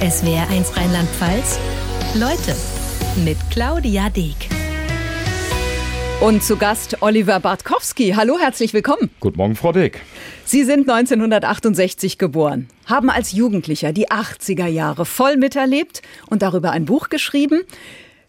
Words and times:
SWR1 0.00 0.76
Rheinland-Pfalz. 0.76 1.58
Leute 2.16 2.54
mit 3.24 3.38
Claudia 3.50 4.10
Deek. 4.10 4.36
Und 6.20 6.44
zu 6.44 6.58
Gast 6.58 6.98
Oliver 7.00 7.40
Bartkowski. 7.40 8.12
Hallo, 8.14 8.38
herzlich 8.38 8.74
willkommen. 8.74 9.08
Guten 9.20 9.38
Morgen, 9.38 9.56
Frau 9.56 9.72
Deek. 9.72 10.02
Sie 10.44 10.64
sind 10.64 10.90
1968 10.90 12.18
geboren, 12.18 12.68
haben 12.84 13.08
als 13.08 13.32
Jugendlicher 13.32 13.94
die 13.94 14.10
80er 14.10 14.66
Jahre 14.66 15.06
voll 15.06 15.38
miterlebt 15.38 16.02
und 16.28 16.42
darüber 16.42 16.72
ein 16.72 16.84
Buch 16.84 17.08
geschrieben. 17.08 17.62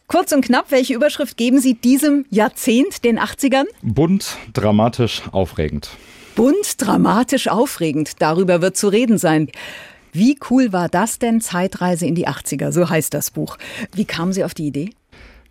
Kurz 0.08 0.32
und 0.32 0.46
knapp, 0.46 0.72
welche 0.72 0.94
Überschrift 0.94 1.36
geben 1.36 1.60
Sie 1.60 1.74
diesem 1.74 2.26
Jahrzehnt, 2.30 3.04
den 3.04 3.20
80ern? 3.20 3.66
Bunt, 3.82 4.38
dramatisch, 4.54 5.24
aufregend. 5.34 5.90
Bunt, 6.38 6.76
dramatisch, 6.78 7.50
aufregend. 7.50 8.22
Darüber 8.22 8.62
wird 8.62 8.78
zu 8.78 8.88
reden 8.88 9.18
sein. 9.18 9.50
Wie 10.12 10.38
cool 10.50 10.74
war 10.74 10.90
das 10.90 11.20
denn? 11.20 11.42
Zeitreise 11.42 12.06
in 12.06 12.16
die 12.16 12.28
80er, 12.28 12.72
so 12.72 12.90
heißt 12.90 13.14
das 13.14 13.32
Buch. 13.32 13.58
Wie 13.94 14.06
kamen 14.06 14.34
Sie 14.34 14.44
auf 14.44 14.54
die 14.54 14.68
Idee? 14.68 14.90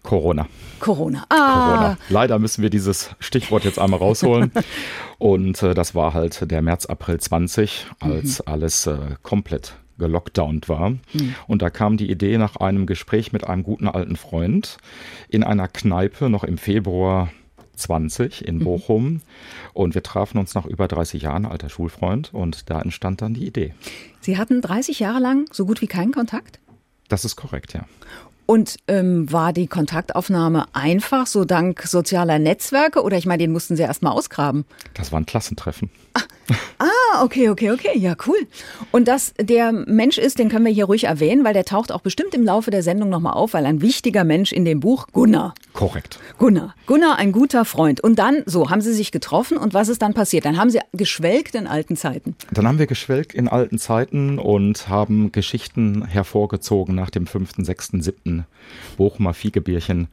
Corona. 0.03 0.47
Corona. 0.79 1.25
Ah. 1.29 1.69
Corona. 1.69 1.99
Leider 2.09 2.39
müssen 2.39 2.63
wir 2.63 2.71
dieses 2.71 3.11
Stichwort 3.19 3.65
jetzt 3.65 3.79
einmal 3.79 3.99
rausholen. 3.99 4.53
Und 5.19 5.63
äh, 5.63 5.75
das 5.75 5.95
war 5.95 6.15
halt 6.15 6.51
der 6.51 6.63
März, 6.63 6.87
April 6.87 7.19
20, 7.19 7.87
als 8.01 8.39
mhm. 8.39 8.53
alles 8.53 8.87
äh, 8.87 8.99
komplett 9.23 9.75
gelockdownt 9.99 10.69
war. 10.69 10.91
Mhm. 10.91 11.35
Und 11.47 11.63
da 11.63 11.71
kam 11.71 11.97
die 11.97 12.11
Idee 12.11 12.39
nach 12.39 12.57
einem 12.57 12.87
Gespräch 12.87 13.33
mit 13.33 13.47
einem 13.47 13.63
guten 13.63 13.89
alten 13.89 14.17
Freund 14.17 14.79
in 15.29 15.43
einer 15.43 15.69
Kneipe 15.69 16.31
noch 16.31 16.45
im 16.45 16.59
Februar 16.59 17.31
20 17.77 18.47
in 18.47 18.59
mhm. 18.59 18.65
Bochum. 18.65 19.05
Mhm. 19.05 19.21
Und 19.73 19.95
wir 19.95 20.03
trafen 20.03 20.39
uns 20.39 20.55
nach 20.55 20.67
über 20.67 20.89
30 20.89 21.23
Jahren, 21.23 21.47
alter 21.47 21.69
Schulfreund, 21.69 22.33
und 22.33 22.71
da 22.71 22.81
entstand 22.81 23.23
dann 23.23 23.35
die 23.35 23.47
Idee. 23.47 23.75
Sie 24.21 24.39
hatten 24.39 24.61
30 24.61 25.01
Jahre 25.01 25.21
lang 25.21 25.49
so 25.53 25.67
gut 25.67 25.81
wie 25.81 25.87
keinen 25.87 26.13
Kontakt? 26.13 26.59
Das 27.09 27.25
ist 27.25 27.37
korrekt, 27.37 27.75
ja. 27.75 27.85
Und 28.47 28.77
ähm, 28.87 29.31
war 29.33 29.53
die 29.53 29.67
Kontaktaufnahme 29.67 30.67
einfach, 30.73 31.27
so 31.27 31.45
dank 31.45 31.83
sozialer 31.83 32.39
Netzwerke? 32.39 33.03
Oder 33.03 33.19
ich 33.19 33.27
meine, 33.27 33.43
den 33.43 33.53
mussten 33.53 33.77
Sie 33.77 33.83
erst 33.83 34.03
mal 34.03 34.13
ausgraben? 34.13 34.65
Das 34.95 35.11
war 35.11 35.21
ein 35.21 35.27
Klassentreffen. 35.27 35.91
Ah, 36.79 36.87
ah, 37.17 37.25
okay, 37.25 37.49
okay, 37.51 37.71
okay. 37.71 37.99
Ja, 37.99 38.15
cool. 38.27 38.47
Und 38.93 39.09
dass 39.09 39.35
der 39.41 39.73
Mensch 39.73 40.19
ist, 40.19 40.39
den 40.39 40.49
können 40.49 40.65
wir 40.65 40.73
hier 40.73 40.87
ruhig 40.87 41.05
erwähnen, 41.05 41.45
weil 41.45 41.55
der 41.55 41.65
taucht 41.65 41.93
auch 41.93 42.01
bestimmt 42.01 42.35
im 42.35 42.45
Laufe 42.45 42.71
der 42.71 42.83
Sendung 42.83 43.09
nochmal 43.09 43.35
auf, 43.35 43.55
weil 43.55 43.67
ein 43.67 43.81
wichtiger 43.81 44.25
Mensch 44.25 44.53
in 44.53 44.65
dem 44.65 44.81
Buch, 44.81 45.09
Gunnar. 45.13 45.55
Korrekt. 45.73 46.19
Gunnar. 46.39 46.75
Gunnar, 46.87 47.19
ein 47.19 47.33
guter 47.33 47.65
Freund. 47.65 48.01
Und 48.01 48.19
dann, 48.19 48.43
so, 48.47 48.71
haben 48.71 48.81
Sie 48.81 48.93
sich 48.93 49.13
getroffen 49.13 49.57
und 49.57 49.75
was 49.75 49.89
ist 49.89 50.03
dann 50.03 50.15
passiert? 50.15 50.45
Dann 50.45 50.57
haben 50.59 50.71
Sie 50.71 50.81
geschwelgt 50.93 51.55
in 51.55 51.67
alten 51.67 51.97
Zeiten. 51.97 52.37
Dann 52.51 52.67
haben 52.67 52.79
wir 52.79 52.87
geschwelgt 52.87 53.35
in 53.35 53.49
alten 53.49 53.79
Zeiten 53.79 54.39
und 54.39 54.89
haben 54.89 55.33
Geschichten 55.33 56.07
hervorgezogen 56.07 56.95
nach 56.95 57.11
dem 57.11 57.27
fünften, 57.27 57.65
sechsten, 57.65 58.03
siebten 58.03 58.47
Bochumer 58.97 59.35
Fiegebierchen, 59.35 60.09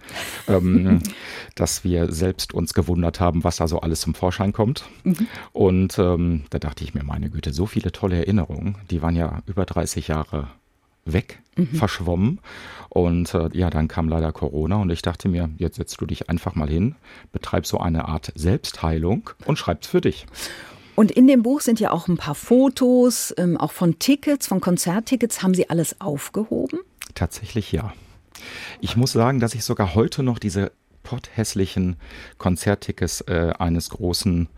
ähm, 0.47 0.99
dass 1.55 1.83
wir 1.83 2.11
selbst 2.11 2.53
uns 2.53 2.73
gewundert 2.73 3.19
haben, 3.19 3.43
was 3.43 3.57
da 3.57 3.67
so 3.67 3.79
alles 3.79 4.01
zum 4.01 4.13
Vorschein 4.13 4.53
kommt. 4.53 4.85
Mhm. 5.03 5.27
Und 5.51 5.99
ähm, 5.99 6.43
da 6.49 6.59
dachte 6.59 6.83
ich 6.83 6.92
mir, 6.93 7.03
meine 7.03 7.29
Güte, 7.29 7.53
so 7.53 7.65
viele 7.65 7.91
tolle 7.91 8.17
Erinnerungen, 8.17 8.77
die 8.89 9.01
waren 9.01 9.15
ja 9.15 9.41
über 9.45 9.65
30 9.65 10.07
Jahre 10.07 10.47
weg, 11.05 11.41
mhm. 11.55 11.75
verschwommen. 11.75 12.39
Und 12.89 13.33
äh, 13.33 13.49
ja, 13.53 13.69
dann 13.69 13.87
kam 13.87 14.07
leider 14.07 14.31
Corona 14.31 14.77
und 14.77 14.89
ich 14.89 15.01
dachte 15.01 15.27
mir, 15.27 15.49
jetzt 15.57 15.77
setzt 15.77 15.99
du 15.99 16.05
dich 16.05 16.29
einfach 16.29 16.55
mal 16.55 16.69
hin, 16.69 16.95
betreib 17.31 17.65
so 17.65 17.79
eine 17.79 18.07
Art 18.07 18.31
Selbstheilung 18.35 19.29
und 19.45 19.57
schreib's 19.57 19.87
für 19.87 20.01
dich. 20.01 20.25
Und 20.95 21.11
in 21.11 21.27
dem 21.27 21.41
Buch 21.41 21.61
sind 21.61 21.79
ja 21.79 21.91
auch 21.91 22.07
ein 22.07 22.17
paar 22.17 22.35
Fotos, 22.35 23.33
ähm, 23.37 23.57
auch 23.57 23.71
von 23.71 23.97
Tickets, 23.97 24.45
von 24.47 24.61
Konzerttickets. 24.61 25.41
Haben 25.41 25.55
Sie 25.55 25.69
alles 25.69 25.99
aufgehoben? 25.99 26.79
Tatsächlich 27.15 27.71
ja. 27.71 27.93
Ich 28.79 28.95
muss 28.95 29.11
sagen, 29.11 29.39
dass 29.39 29.55
ich 29.55 29.63
sogar 29.63 29.95
heute 29.95 30.21
noch 30.21 30.37
diese 30.37 30.71
potthässlichen 31.01 31.97
Konzerttickets 32.37 33.21
äh, 33.21 33.53
eines 33.57 33.89
großen 33.89 34.49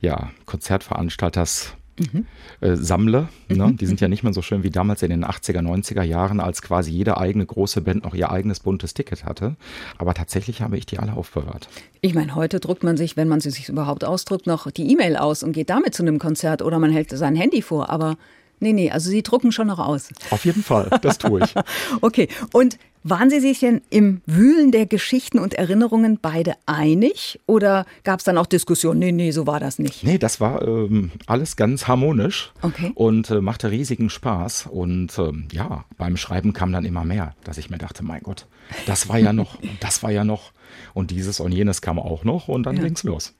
ja, 0.00 0.30
Konzertveranstalters 0.46 1.74
Mhm. 1.98 2.26
Äh, 2.60 2.76
sammle. 2.76 3.28
Ne? 3.48 3.68
Mhm. 3.68 3.76
Die 3.76 3.86
sind 3.86 4.00
ja 4.00 4.08
nicht 4.08 4.24
mehr 4.24 4.32
so 4.32 4.42
schön 4.42 4.62
wie 4.62 4.70
damals 4.70 5.02
in 5.02 5.10
den 5.10 5.24
80er, 5.24 5.60
90er 5.60 6.02
Jahren, 6.02 6.40
als 6.40 6.62
quasi 6.62 6.90
jede 6.90 7.18
eigene 7.18 7.46
große 7.46 7.80
Band 7.82 8.04
noch 8.04 8.14
ihr 8.14 8.30
eigenes 8.30 8.60
buntes 8.60 8.94
Ticket 8.94 9.24
hatte. 9.24 9.56
Aber 9.98 10.14
tatsächlich 10.14 10.60
habe 10.60 10.76
ich 10.76 10.86
die 10.86 10.98
alle 10.98 11.14
aufbewahrt. 11.14 11.68
Ich 12.00 12.14
meine, 12.14 12.34
heute 12.34 12.60
druckt 12.60 12.82
man 12.82 12.96
sich, 12.96 13.16
wenn 13.16 13.28
man 13.28 13.40
sie 13.40 13.50
sich 13.50 13.68
überhaupt 13.68 14.04
ausdruckt, 14.04 14.46
noch 14.46 14.70
die 14.70 14.90
E-Mail 14.90 15.16
aus 15.16 15.42
und 15.42 15.52
geht 15.52 15.70
damit 15.70 15.94
zu 15.94 16.02
einem 16.02 16.18
Konzert 16.18 16.62
oder 16.62 16.78
man 16.78 16.90
hält 16.90 17.10
sein 17.10 17.36
Handy 17.36 17.62
vor. 17.62 17.90
Aber 17.90 18.16
nee, 18.60 18.72
nee, 18.72 18.90
also 18.90 19.10
Sie 19.10 19.22
drucken 19.22 19.52
schon 19.52 19.68
noch 19.68 19.78
aus. 19.78 20.08
Auf 20.30 20.44
jeden 20.44 20.62
Fall, 20.62 20.90
das 21.02 21.18
tue 21.18 21.44
ich. 21.44 21.54
okay, 22.00 22.28
und 22.52 22.78
waren 23.04 23.28
Sie 23.28 23.38
sich 23.38 23.60
denn 23.60 23.82
im 23.90 24.22
Wühlen 24.24 24.72
der 24.72 24.86
Geschichten 24.86 25.38
und 25.38 25.54
Erinnerungen 25.54 26.18
beide 26.20 26.54
einig 26.64 27.38
oder 27.46 27.84
gab 28.02 28.20
es 28.20 28.24
dann 28.24 28.38
auch 28.38 28.46
Diskussionen? 28.46 28.98
Nee, 28.98 29.12
nee, 29.12 29.30
so 29.30 29.46
war 29.46 29.60
das 29.60 29.78
nicht. 29.78 30.02
Nee, 30.04 30.16
das 30.16 30.40
war 30.40 30.62
ähm, 30.62 31.10
alles 31.26 31.56
ganz 31.56 31.86
harmonisch 31.86 32.52
okay. 32.62 32.92
und 32.94 33.30
äh, 33.30 33.42
machte 33.42 33.70
riesigen 33.70 34.08
Spaß. 34.08 34.68
Und 34.70 35.18
ähm, 35.18 35.48
ja, 35.52 35.84
beim 35.98 36.16
Schreiben 36.16 36.54
kam 36.54 36.72
dann 36.72 36.86
immer 36.86 37.04
mehr, 37.04 37.34
dass 37.44 37.58
ich 37.58 37.68
mir 37.68 37.78
dachte, 37.78 38.02
mein 38.02 38.22
Gott, 38.22 38.46
das 38.86 39.08
war 39.08 39.18
ja 39.18 39.34
noch, 39.34 39.58
das 39.80 40.02
war 40.02 40.10
ja 40.10 40.24
noch 40.24 40.52
und 40.94 41.10
dieses 41.10 41.40
und 41.40 41.52
jenes 41.52 41.82
kam 41.82 41.98
auch 41.98 42.24
noch 42.24 42.48
und 42.48 42.64
dann 42.64 42.76
ja. 42.76 42.84
ging's 42.84 43.02
los. 43.02 43.34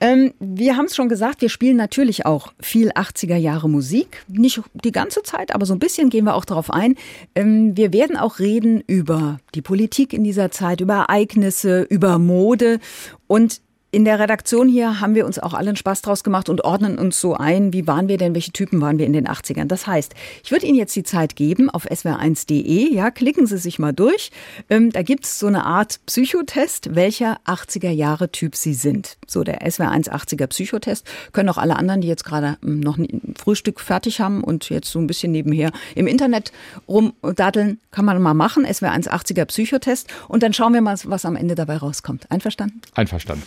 Ähm, 0.00 0.34
wir 0.38 0.76
haben 0.76 0.86
es 0.86 0.96
schon 0.96 1.08
gesagt, 1.08 1.40
wir 1.40 1.48
spielen 1.48 1.76
natürlich 1.76 2.26
auch 2.26 2.52
viel 2.60 2.90
80er 2.90 3.36
Jahre 3.36 3.68
Musik. 3.68 4.24
Nicht 4.28 4.60
die 4.72 4.92
ganze 4.92 5.22
Zeit, 5.22 5.54
aber 5.54 5.66
so 5.66 5.74
ein 5.74 5.78
bisschen 5.78 6.10
gehen 6.10 6.24
wir 6.24 6.34
auch 6.34 6.44
darauf 6.44 6.70
ein. 6.70 6.96
Ähm, 7.34 7.76
wir 7.76 7.92
werden 7.92 8.16
auch 8.16 8.38
reden 8.38 8.82
über 8.86 9.38
die 9.54 9.62
Politik 9.62 10.12
in 10.12 10.24
dieser 10.24 10.50
Zeit, 10.50 10.80
über 10.80 10.94
Ereignisse, 10.94 11.82
über 11.82 12.18
Mode. 12.18 12.80
Und 13.26 13.60
in 13.94 14.04
der 14.04 14.18
Redaktion 14.18 14.68
hier 14.68 15.00
haben 15.00 15.14
wir 15.14 15.24
uns 15.24 15.38
auch 15.38 15.54
allen 15.54 15.76
Spaß 15.76 16.02
draus 16.02 16.24
gemacht 16.24 16.48
und 16.48 16.64
ordnen 16.64 16.98
uns 16.98 17.20
so 17.20 17.34
ein, 17.34 17.72
wie 17.72 17.86
waren 17.86 18.08
wir 18.08 18.18
denn, 18.18 18.34
welche 18.34 18.50
Typen 18.50 18.80
waren 18.80 18.98
wir 18.98 19.06
in 19.06 19.12
den 19.12 19.28
80ern. 19.28 19.66
Das 19.66 19.86
heißt, 19.86 20.14
ich 20.42 20.50
würde 20.50 20.66
Ihnen 20.66 20.76
jetzt 20.76 20.96
die 20.96 21.04
Zeit 21.04 21.36
geben 21.36 21.70
auf 21.70 21.86
swr1.de, 21.86 22.92
ja, 22.92 23.12
klicken 23.12 23.46
Sie 23.46 23.56
sich 23.56 23.78
mal 23.78 23.92
durch. 23.92 24.32
Ähm, 24.68 24.90
da 24.90 25.02
gibt 25.02 25.26
es 25.26 25.38
so 25.38 25.46
eine 25.46 25.64
Art 25.64 26.00
Psychotest, 26.06 26.96
welcher 26.96 27.38
80er 27.46 27.90
Jahre 27.90 28.32
Typ 28.32 28.56
Sie 28.56 28.74
sind. 28.74 29.16
So 29.28 29.44
der 29.44 29.60
SWR1 29.60 30.10
80er 30.10 30.48
Psychotest. 30.48 31.06
Können 31.32 31.48
auch 31.48 31.58
alle 31.58 31.76
anderen, 31.76 32.00
die 32.00 32.08
jetzt 32.08 32.24
gerade 32.24 32.58
ähm, 32.64 32.80
noch 32.80 32.98
ein 32.98 33.34
Frühstück 33.38 33.78
fertig 33.78 34.20
haben 34.20 34.42
und 34.42 34.70
jetzt 34.70 34.90
so 34.90 34.98
ein 34.98 35.06
bisschen 35.06 35.30
nebenher 35.30 35.70
im 35.94 36.08
Internet 36.08 36.50
rumdaddeln, 36.88 37.78
kann 37.92 38.04
man 38.04 38.20
mal 38.20 38.34
machen. 38.34 38.66
SWR1 38.66 39.08
80er 39.08 39.44
Psychotest. 39.44 40.12
Und 40.26 40.42
dann 40.42 40.52
schauen 40.52 40.74
wir 40.74 40.80
mal, 40.80 40.98
was 41.04 41.24
am 41.24 41.36
Ende 41.36 41.54
dabei 41.54 41.76
rauskommt. 41.76 42.28
Einverstanden? 42.32 42.80
Einverstanden. 42.94 43.44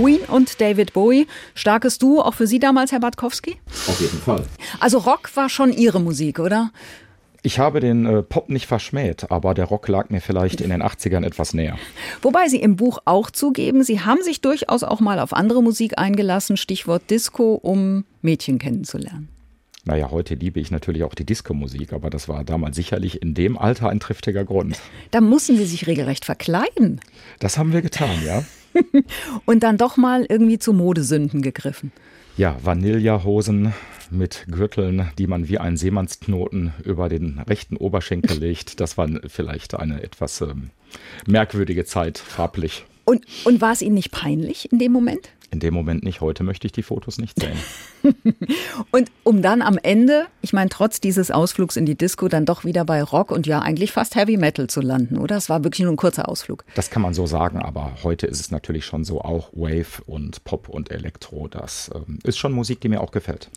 Queen 0.00 0.20
und 0.28 0.62
David 0.62 0.94
Bowie. 0.94 1.26
Starkes 1.54 1.98
Duo, 1.98 2.22
auch 2.22 2.32
für 2.32 2.46
Sie 2.46 2.58
damals, 2.58 2.90
Herr 2.90 3.00
Bartkowski? 3.00 3.56
Auf 3.86 4.00
jeden 4.00 4.18
Fall. 4.18 4.46
Also 4.78 4.96
Rock 4.96 5.30
war 5.36 5.50
schon 5.50 5.74
Ihre 5.74 6.00
Musik, 6.00 6.38
oder? 6.38 6.72
Ich 7.42 7.58
habe 7.58 7.80
den 7.80 8.06
äh, 8.06 8.22
Pop 8.22 8.48
nicht 8.48 8.66
verschmäht, 8.66 9.30
aber 9.30 9.52
der 9.52 9.66
Rock 9.66 9.88
lag 9.88 10.08
mir 10.08 10.22
vielleicht 10.22 10.62
in 10.62 10.70
den 10.70 10.82
80ern 10.82 11.26
etwas 11.26 11.52
näher. 11.52 11.76
Wobei 12.22 12.48
Sie 12.48 12.62
im 12.62 12.76
Buch 12.76 12.98
auch 13.04 13.30
zugeben, 13.30 13.82
Sie 13.82 14.00
haben 14.00 14.22
sich 14.22 14.40
durchaus 14.40 14.84
auch 14.84 15.00
mal 15.00 15.18
auf 15.18 15.34
andere 15.34 15.62
Musik 15.62 15.98
eingelassen, 15.98 16.56
Stichwort 16.56 17.02
Disco, 17.10 17.54
um 17.54 18.04
Mädchen 18.22 18.58
kennenzulernen. 18.58 19.28
Naja, 19.84 20.10
heute 20.10 20.34
liebe 20.34 20.60
ich 20.60 20.70
natürlich 20.70 21.04
auch 21.04 21.14
die 21.14 21.24
Disco-Musik, 21.26 21.92
aber 21.92 22.08
das 22.08 22.26
war 22.26 22.44
damals 22.44 22.76
sicherlich 22.76 23.20
in 23.20 23.34
dem 23.34 23.58
Alter 23.58 23.90
ein 23.90 24.00
triftiger 24.00 24.44
Grund. 24.44 24.78
Da 25.10 25.20
mussten 25.20 25.56
Sie 25.56 25.66
sich 25.66 25.86
regelrecht 25.86 26.24
verkleiden. 26.24 27.00
Das 27.38 27.58
haben 27.58 27.72
wir 27.74 27.82
getan, 27.82 28.22
ja. 28.24 28.44
und 29.46 29.62
dann 29.62 29.76
doch 29.76 29.96
mal 29.96 30.26
irgendwie 30.28 30.58
zu 30.58 30.72
Modesünden 30.72 31.42
gegriffen. 31.42 31.92
Ja, 32.36 32.56
Vanillehosen 32.62 33.74
mit 34.10 34.46
Gürteln, 34.50 35.08
die 35.18 35.26
man 35.26 35.48
wie 35.48 35.58
ein 35.58 35.76
Seemannsknoten 35.76 36.72
über 36.84 37.08
den 37.08 37.38
rechten 37.38 37.76
Oberschenkel 37.76 38.38
legt. 38.40 38.80
Das 38.80 38.98
war 38.98 39.08
vielleicht 39.26 39.74
eine 39.74 40.02
etwas 40.02 40.40
ähm, 40.40 40.70
merkwürdige 41.26 41.84
Zeit, 41.84 42.18
farblich. 42.18 42.84
Und, 43.04 43.26
und 43.44 43.60
war 43.60 43.72
es 43.72 43.82
Ihnen 43.82 43.94
nicht 43.94 44.10
peinlich 44.10 44.70
in 44.72 44.78
dem 44.78 44.92
Moment? 44.92 45.30
In 45.52 45.58
dem 45.58 45.74
Moment 45.74 46.04
nicht. 46.04 46.20
Heute 46.20 46.44
möchte 46.44 46.66
ich 46.66 46.72
die 46.72 46.82
Fotos 46.82 47.18
nicht 47.18 47.40
sehen. 47.40 47.58
und 48.92 49.10
um 49.24 49.42
dann 49.42 49.62
am 49.62 49.78
Ende, 49.78 50.26
ich 50.42 50.52
meine, 50.52 50.70
trotz 50.70 51.00
dieses 51.00 51.30
Ausflugs 51.32 51.76
in 51.76 51.86
die 51.86 51.96
Disco, 51.96 52.28
dann 52.28 52.46
doch 52.46 52.64
wieder 52.64 52.84
bei 52.84 53.02
Rock 53.02 53.32
und 53.32 53.46
ja 53.48 53.58
eigentlich 53.60 53.90
fast 53.90 54.14
Heavy 54.14 54.36
Metal 54.36 54.68
zu 54.68 54.80
landen, 54.80 55.18
oder? 55.18 55.36
Es 55.36 55.48
war 55.48 55.64
wirklich 55.64 55.84
nur 55.84 55.92
ein 55.92 55.96
kurzer 55.96 56.28
Ausflug. 56.28 56.64
Das 56.76 56.90
kann 56.90 57.02
man 57.02 57.14
so 57.14 57.26
sagen, 57.26 57.58
aber 57.58 57.96
heute 58.04 58.26
ist 58.28 58.40
es 58.40 58.50
natürlich 58.52 58.84
schon 58.84 59.02
so 59.02 59.20
auch 59.20 59.50
Wave 59.52 60.02
und 60.06 60.44
Pop 60.44 60.68
und 60.68 60.90
Elektro. 60.92 61.48
Das 61.48 61.90
ähm, 61.94 62.20
ist 62.22 62.38
schon 62.38 62.52
Musik, 62.52 62.80
die 62.80 62.88
mir 62.88 63.00
auch 63.00 63.10
gefällt. 63.10 63.50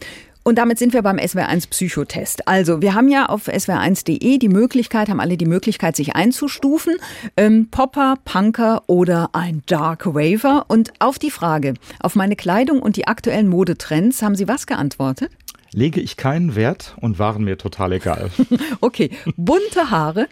Und 0.43 0.57
damit 0.57 0.77
sind 0.77 0.93
wir 0.93 1.01
beim 1.01 1.17
SWR1 1.17 1.69
Psychotest. 1.69 2.47
Also, 2.47 2.81
wir 2.81 2.93
haben 2.93 3.07
ja 3.07 3.27
auf 3.27 3.47
swr1.de 3.47 4.37
die 4.37 4.49
Möglichkeit, 4.49 5.09
haben 5.09 5.19
alle 5.19 5.37
die 5.37 5.45
Möglichkeit, 5.45 5.95
sich 5.95 6.15
einzustufen. 6.15 6.95
Ähm, 7.37 7.69
Popper, 7.71 8.15
Punker 8.25 8.83
oder 8.87 9.29
ein 9.33 9.63
Dark 9.65 10.05
Waver. 10.05 10.65
Und 10.67 10.93
auf 10.99 11.17
die 11.17 11.31
Frage, 11.31 11.75
auf 11.99 12.15
meine 12.15 12.35
Kleidung 12.35 12.81
und 12.81 12.97
die 12.97 13.07
aktuellen 13.07 13.47
Modetrends, 13.47 14.21
haben 14.21 14.35
Sie 14.35 14.47
was 14.47 14.67
geantwortet? 14.67 15.31
lege 15.73 15.99
ich 15.99 16.17
keinen 16.17 16.55
Wert 16.55 16.95
und 17.01 17.19
waren 17.19 17.43
mir 17.43 17.57
total 17.57 17.93
egal. 17.93 18.29
okay, 18.81 19.11
bunte 19.35 19.89
Haare. 19.89 20.27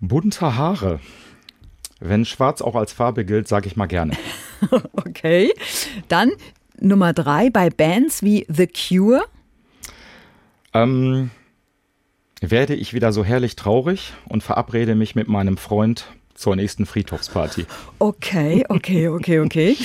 Bunte 0.00 0.56
Haare. 0.56 1.00
Wenn 2.00 2.24
schwarz 2.24 2.60
auch 2.60 2.74
als 2.74 2.92
Farbe 2.92 3.24
gilt, 3.24 3.48
sage 3.48 3.66
ich 3.66 3.76
mal 3.76 3.86
gerne. 3.86 4.12
okay. 4.92 5.52
Dann 6.08 6.32
Nummer 6.80 7.12
drei 7.12 7.50
bei 7.50 7.70
Bands 7.70 8.22
wie 8.22 8.46
The 8.48 8.66
Cure. 8.66 9.24
Ähm, 10.72 11.30
werde 12.40 12.74
ich 12.74 12.94
wieder 12.94 13.12
so 13.12 13.24
herrlich 13.24 13.56
traurig 13.56 14.12
und 14.28 14.42
verabrede 14.42 14.94
mich 14.94 15.14
mit 15.14 15.28
meinem 15.28 15.56
Freund 15.56 16.06
zur 16.34 16.56
nächsten 16.56 16.84
Friedhofsparty. 16.86 17.66
Okay, 17.98 18.64
okay, 18.68 19.08
okay, 19.08 19.40
okay. 19.40 19.76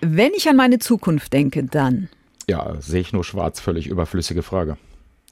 Wenn 0.00 0.32
ich 0.36 0.48
an 0.48 0.56
meine 0.56 0.78
Zukunft 0.78 1.32
denke, 1.32 1.64
dann. 1.64 2.08
Ja, 2.48 2.74
sehe 2.80 3.00
ich 3.00 3.12
nur 3.12 3.24
schwarz, 3.24 3.60
völlig 3.60 3.86
überflüssige 3.86 4.42
Frage. 4.42 4.76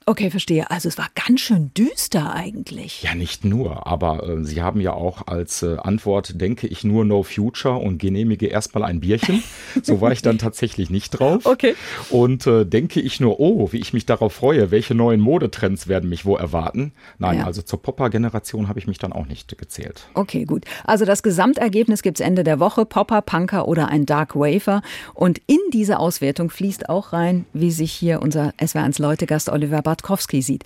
Okay, 0.08 0.30
verstehe. 0.30 0.70
Also 0.70 0.88
es 0.88 0.96
war 0.96 1.08
ganz 1.26 1.42
schön 1.42 1.70
düster 1.74 2.32
eigentlich. 2.32 3.02
Ja, 3.02 3.14
nicht 3.14 3.44
nur, 3.44 3.86
aber 3.86 4.26
äh, 4.26 4.42
Sie 4.42 4.62
haben 4.62 4.80
ja 4.80 4.94
auch 4.94 5.26
als 5.26 5.62
äh, 5.62 5.76
Antwort, 5.76 6.40
denke 6.40 6.66
ich 6.66 6.82
nur 6.82 7.04
No 7.04 7.22
Future 7.22 7.76
und 7.76 7.98
genehmige 7.98 8.46
erstmal 8.46 8.84
ein 8.84 9.00
Bierchen. 9.00 9.42
so 9.82 10.00
war 10.00 10.10
ich 10.10 10.22
dann 10.22 10.38
tatsächlich 10.38 10.88
nicht 10.88 11.10
drauf. 11.10 11.44
Okay. 11.44 11.74
Und 12.08 12.46
äh, 12.46 12.64
denke 12.64 13.02
ich 13.02 13.20
nur, 13.20 13.38
oh, 13.38 13.70
wie 13.72 13.80
ich 13.80 13.92
mich 13.92 14.06
darauf 14.06 14.32
freue, 14.32 14.70
welche 14.70 14.94
neuen 14.94 15.20
Modetrends 15.20 15.88
werden 15.88 16.08
mich 16.08 16.24
wo 16.24 16.36
erwarten. 16.36 16.92
Nein, 17.18 17.40
ja. 17.40 17.44
also 17.44 17.60
zur 17.60 17.82
Popper-Generation 17.82 18.66
habe 18.66 18.78
ich 18.78 18.86
mich 18.86 18.96
dann 18.96 19.12
auch 19.12 19.26
nicht 19.26 19.58
gezählt. 19.58 20.08
Okay, 20.14 20.46
gut. 20.46 20.64
Also 20.84 21.04
das 21.04 21.22
Gesamtergebnis 21.22 22.00
gibt 22.00 22.18
es 22.18 22.26
Ende 22.26 22.44
der 22.44 22.60
Woche. 22.60 22.86
Popper, 22.86 23.20
Punker 23.20 23.68
oder 23.68 23.88
ein 23.88 24.06
Dark 24.06 24.34
Wafer. 24.34 24.80
Und 25.12 25.38
in 25.46 25.58
diese 25.70 25.98
Auswertung 25.98 26.48
fließt 26.48 26.88
auch 26.88 27.12
rein, 27.12 27.44
wie 27.52 27.70
sich 27.70 27.92
hier 27.92 28.22
unser 28.22 28.54
SW1 28.58 29.02
Leutegast 29.02 29.50
Oliver 29.50 29.82
Bart 29.82 29.97
Bartkowski 29.98 30.42
sieht. 30.42 30.64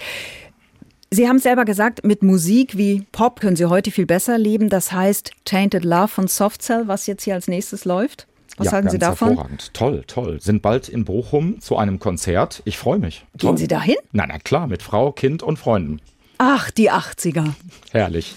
Sie 1.11 1.29
haben 1.29 1.38
selber 1.38 1.64
gesagt, 1.64 2.05
mit 2.05 2.23
Musik 2.23 2.79
wie 2.79 3.05
Pop 3.12 3.40
können 3.40 3.56
Sie 3.56 3.67
heute 3.67 3.90
viel 3.90 4.06
besser 4.06 4.38
leben. 4.38 4.70
Das 4.70 4.93
heißt 4.93 5.32
Tainted 5.44 5.84
Love 5.84 6.08
von 6.08 6.26
Soft 6.26 6.62
Cell, 6.62 6.84
was 6.87 7.06
jetzt 7.06 7.25
hier 7.25 7.34
als 7.34 7.49
nächstes 7.49 7.84
läuft. 7.84 8.26
Was 8.56 8.67
ja, 8.67 8.73
halten 8.73 8.87
ganz 8.87 8.93
Sie 8.93 8.99
davon? 8.99 9.29
Hervorragend. 9.29 9.75
Toll, 9.75 10.05
toll. 10.06 10.40
Sind 10.40 10.62
bald 10.62 10.88
in 10.88 11.05
Bochum 11.05 11.61
zu 11.61 11.76
einem 11.76 11.99
Konzert. 11.99 12.62
Ich 12.64 12.79
freue 12.79 12.99
mich. 12.99 13.25
Gehen 13.37 13.50
toll. 13.50 13.58
Sie 13.58 13.67
dahin? 13.67 13.96
Na, 14.12 14.26
na 14.26 14.38
klar, 14.38 14.67
mit 14.67 14.82
Frau, 14.82 15.12
Kind 15.12 15.43
und 15.43 15.58
Freunden. 15.58 16.00
Ach, 16.38 16.70
die 16.70 16.90
80er. 16.90 17.52
Herrlich. 17.90 18.35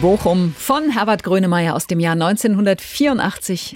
Bochum 0.00 0.54
von 0.56 0.90
Herbert 0.90 1.24
Grönemeyer 1.24 1.74
aus 1.74 1.86
dem 1.86 2.00
Jahr 2.00 2.12
1984. 2.12 3.74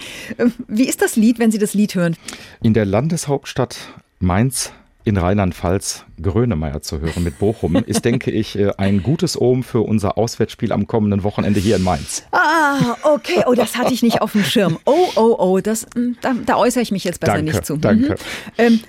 Wie 0.67 0.85
ist 0.87 1.01
das 1.01 1.15
Lied, 1.15 1.39
wenn 1.39 1.51
Sie 1.51 1.57
das 1.57 1.73
Lied 1.73 1.95
hören? 1.95 2.15
In 2.61 2.73
der 2.73 2.85
Landeshauptstadt 2.85 3.77
Mainz 4.19 4.71
in 5.03 5.17
Rheinland-Pfalz 5.17 6.05
Grönemeyer 6.21 6.81
zu 6.81 6.99
hören 6.99 7.23
mit 7.23 7.39
Bochum, 7.39 7.75
ist, 7.85 8.05
denke 8.05 8.31
ich, 8.31 8.57
äh, 8.57 8.71
ein 8.77 9.03
gutes 9.03 9.39
Ohm 9.39 9.63
für 9.63 9.81
unser 9.81 10.17
Auswärtsspiel 10.17 10.71
am 10.71 10.87
kommenden 10.87 11.23
Wochenende 11.23 11.59
hier 11.59 11.75
in 11.75 11.83
Mainz. 11.83 12.23
Ah, 12.31 12.95
okay. 13.03 13.43
Oh, 13.47 13.53
das 13.53 13.77
hatte 13.77 13.93
ich 13.93 14.03
nicht 14.03 14.21
auf 14.21 14.33
dem 14.33 14.43
Schirm. 14.43 14.77
Oh, 14.85 15.09
oh, 15.15 15.35
oh, 15.37 15.59
das, 15.59 15.87
hm, 15.95 16.17
da, 16.21 16.33
da 16.45 16.57
äußere 16.57 16.83
ich 16.83 16.91
mich 16.91 17.03
jetzt 17.03 17.19
besser 17.19 17.33
danke, 17.33 17.51
nicht 17.51 17.65
zu. 17.65 17.77
Danke. 17.77 18.11
Mhm. 18.11 18.15
Ähm, 18.57 18.79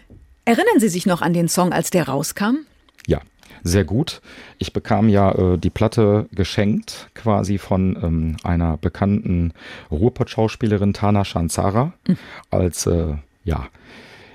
erinnern 0.45 0.79
Sie 0.79 0.89
sich 0.89 1.07
noch 1.07 1.23
an 1.23 1.33
den 1.33 1.49
Song, 1.49 1.73
als 1.73 1.91
der 1.91 2.09
rauskam? 2.09 2.59
Ja, 3.07 3.21
sehr 3.63 3.85
gut. 3.85 4.21
Ich 4.59 4.73
bekam 4.73 5.09
ja 5.09 5.33
äh, 5.33 5.59
die 5.59 5.71
Platte 5.71 6.29
geschenkt, 6.33 7.11
quasi 7.15 7.59
von 7.59 7.97
ähm, 8.03 8.37
einer 8.43 8.77
bekannten 8.77 9.53
Ruhrpott-Schauspielerin 9.91 10.93
Tana 10.93 11.25
Shanzara, 11.25 11.95
mhm. 12.07 12.19
als 12.51 12.87
äh, 12.87 13.15
ja 13.45 13.69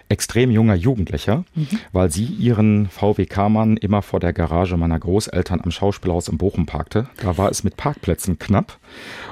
extrem 0.10 0.52
junger 0.52 0.76
Jugendlicher, 0.76 1.44
mhm. 1.56 1.68
weil 1.92 2.12
sie 2.12 2.26
ihren 2.26 2.88
VW-Mann 2.88 3.78
immer 3.78 4.02
vor 4.02 4.20
der 4.20 4.34
Garage 4.34 4.78
meiner 4.78 5.00
Großeltern 5.00 5.62
am 5.62 5.72
Schauspielhaus 5.72 6.28
in 6.28 6.38
Bochum 6.38 6.66
parkte. 6.66 7.08
Da 7.22 7.38
war 7.38 7.50
es 7.50 7.64
mit 7.64 7.78
Parkplätzen 7.78 8.40
knapp. 8.40 8.78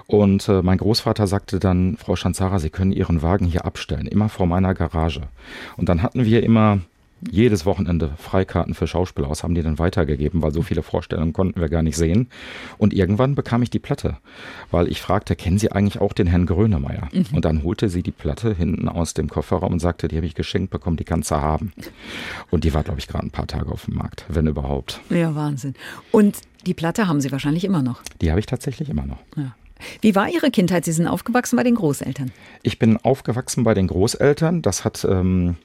Und 0.07 0.47
äh, 0.49 0.61
mein 0.61 0.77
Großvater 0.77 1.27
sagte 1.27 1.59
dann, 1.59 1.97
Frau 1.97 2.15
Schanzara, 2.15 2.59
Sie 2.59 2.69
können 2.69 2.91
Ihren 2.91 3.21
Wagen 3.21 3.45
hier 3.45 3.65
abstellen, 3.65 4.07
immer 4.07 4.29
vor 4.29 4.47
meiner 4.47 4.73
Garage. 4.73 5.21
Und 5.77 5.89
dann 5.89 6.01
hatten 6.01 6.25
wir 6.25 6.43
immer 6.43 6.79
jedes 7.21 7.65
Wochenende 7.65 8.13
Freikarten 8.17 8.73
für 8.73 8.87
Schauspieler 8.87 9.29
aus, 9.29 9.43
haben 9.43 9.55
die 9.55 9.63
dann 9.63 9.79
weitergegeben, 9.79 10.41
weil 10.41 10.51
so 10.51 10.61
viele 10.61 10.83
Vorstellungen 10.83 11.33
konnten 11.33 11.59
wir 11.59 11.69
gar 11.69 11.81
nicht 11.81 11.95
sehen. 11.95 12.29
Und 12.77 12.93
irgendwann 12.93 13.35
bekam 13.35 13.61
ich 13.61 13.69
die 13.69 13.79
Platte, 13.79 14.17
weil 14.71 14.87
ich 14.87 15.01
fragte, 15.01 15.35
kennen 15.35 15.57
Sie 15.57 15.71
eigentlich 15.71 16.01
auch 16.01 16.13
den 16.13 16.27
Herrn 16.27 16.45
Grönemeyer? 16.45 17.09
Mhm. 17.11 17.25
Und 17.33 17.45
dann 17.45 17.63
holte 17.63 17.89
sie 17.89 18.03
die 18.03 18.11
Platte 18.11 18.53
hinten 18.53 18.87
aus 18.87 19.13
dem 19.13 19.29
Kofferraum 19.29 19.73
und 19.73 19.79
sagte, 19.79 20.07
die 20.07 20.17
habe 20.17 20.25
ich 20.25 20.35
geschenkt 20.35 20.69
bekommen, 20.69 20.97
die 20.97 21.03
kannst 21.03 21.31
du 21.31 21.35
haben. 21.35 21.73
Und 22.51 22.63
die 22.63 22.73
war, 22.73 22.83
glaube 22.83 22.99
ich, 22.99 23.07
gerade 23.07 23.25
ein 23.25 23.31
paar 23.31 23.47
Tage 23.47 23.71
auf 23.71 23.85
dem 23.85 23.95
Markt, 23.95 24.25
wenn 24.29 24.47
überhaupt. 24.47 25.01
Ja, 25.09 25.35
Wahnsinn. 25.35 25.73
Und 26.11 26.37
die 26.65 26.73
Platte 26.73 27.07
haben 27.07 27.21
Sie 27.21 27.31
wahrscheinlich 27.31 27.63
immer 27.63 27.81
noch? 27.81 28.01
Die 28.21 28.29
habe 28.29 28.39
ich 28.39 28.45
tatsächlich 28.45 28.89
immer 28.89 29.05
noch. 29.05 29.19
Ja. 29.35 29.55
Wie 30.01 30.15
war 30.15 30.29
Ihre 30.29 30.51
Kindheit? 30.51 30.85
Sie 30.85 30.91
sind 30.91 31.07
aufgewachsen 31.07 31.57
bei 31.57 31.63
den 31.63 31.75
Großeltern. 31.75 32.31
Ich 32.63 32.79
bin 32.79 32.97
aufgewachsen 32.97 33.63
bei 33.63 33.73
den 33.73 33.87
Großeltern. 33.87 34.61
Das 34.61 34.85
hat 34.85 35.05
ähm, 35.09 35.57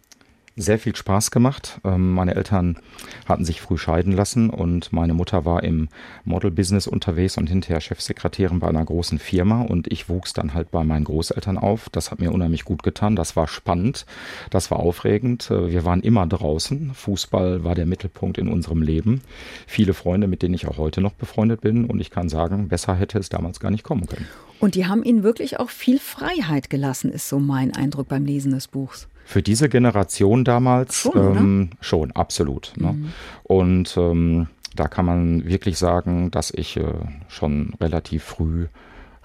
sehr 0.56 0.78
viel 0.78 0.94
Spaß 0.94 1.30
gemacht. 1.30 1.80
Ähm, 1.84 2.12
meine 2.12 2.34
Eltern 2.34 2.78
hatten 3.26 3.44
sich 3.44 3.60
früh 3.60 3.78
scheiden 3.78 4.12
lassen 4.12 4.50
und 4.50 4.92
meine 4.92 5.14
Mutter 5.14 5.44
war 5.44 5.62
im 5.62 5.88
Model-Business 6.24 6.86
unterwegs 6.86 7.36
und 7.36 7.48
hinterher 7.48 7.80
Chefsekretärin 7.80 8.60
bei 8.60 8.68
einer 8.68 8.84
großen 8.84 9.18
Firma 9.18 9.62
und 9.62 9.90
ich 9.90 10.08
wuchs 10.08 10.32
dann 10.32 10.54
halt 10.54 10.70
bei 10.70 10.84
meinen 10.84 11.04
Großeltern 11.04 11.58
auf. 11.58 11.88
Das 11.90 12.10
hat 12.10 12.20
mir 12.20 12.32
unheimlich 12.32 12.64
gut 12.64 12.82
getan. 12.82 13.16
Das 13.16 13.36
war 13.36 13.48
spannend. 13.48 14.06
Das 14.50 14.70
war 14.70 14.80
aufregend. 14.80 15.50
Äh, 15.50 15.70
wir 15.70 15.84
waren 15.84 16.00
immer 16.00 16.26
draußen. 16.26 16.94
Fußball 16.94 17.64
war 17.64 17.74
der 17.74 17.86
Mittelpunkt 17.86 18.38
in 18.38 18.48
unserem 18.48 18.82
Leben. 18.82 19.22
Viele 19.66 19.94
Freunde, 19.94 20.26
mit 20.26 20.42
denen 20.42 20.54
ich 20.54 20.66
auch 20.66 20.78
heute 20.78 21.00
noch 21.00 21.12
befreundet 21.12 21.60
bin 21.60 21.84
und 21.84 22.00
ich 22.00 22.10
kann 22.10 22.28
sagen, 22.28 22.68
besser 22.68 22.94
hätte 22.94 23.18
es 23.18 23.28
damals 23.28 23.60
gar 23.60 23.70
nicht 23.70 23.84
kommen 23.84 24.06
können. 24.06 24.26
Und 24.58 24.74
die 24.74 24.86
haben 24.86 25.02
Ihnen 25.02 25.22
wirklich 25.22 25.58
auch 25.58 25.70
viel 25.70 25.98
Freiheit 25.98 26.68
gelassen, 26.68 27.10
ist 27.10 27.28
so 27.28 27.38
mein 27.38 27.74
Eindruck 27.74 28.08
beim 28.08 28.26
Lesen 28.26 28.52
des 28.52 28.68
Buchs. 28.68 29.08
Für 29.24 29.42
diese 29.42 29.68
Generation 29.68 30.44
damals 30.44 31.02
schon, 31.02 31.36
ähm, 31.36 31.70
schon 31.80 32.10
absolut. 32.12 32.72
Ne? 32.76 32.92
Mhm. 32.92 33.12
Und 33.44 33.96
ähm, 33.96 34.48
da 34.74 34.88
kann 34.88 35.06
man 35.06 35.46
wirklich 35.46 35.78
sagen, 35.78 36.30
dass 36.30 36.50
ich 36.50 36.76
äh, 36.76 36.84
schon 37.28 37.74
relativ 37.80 38.24
früh 38.24 38.66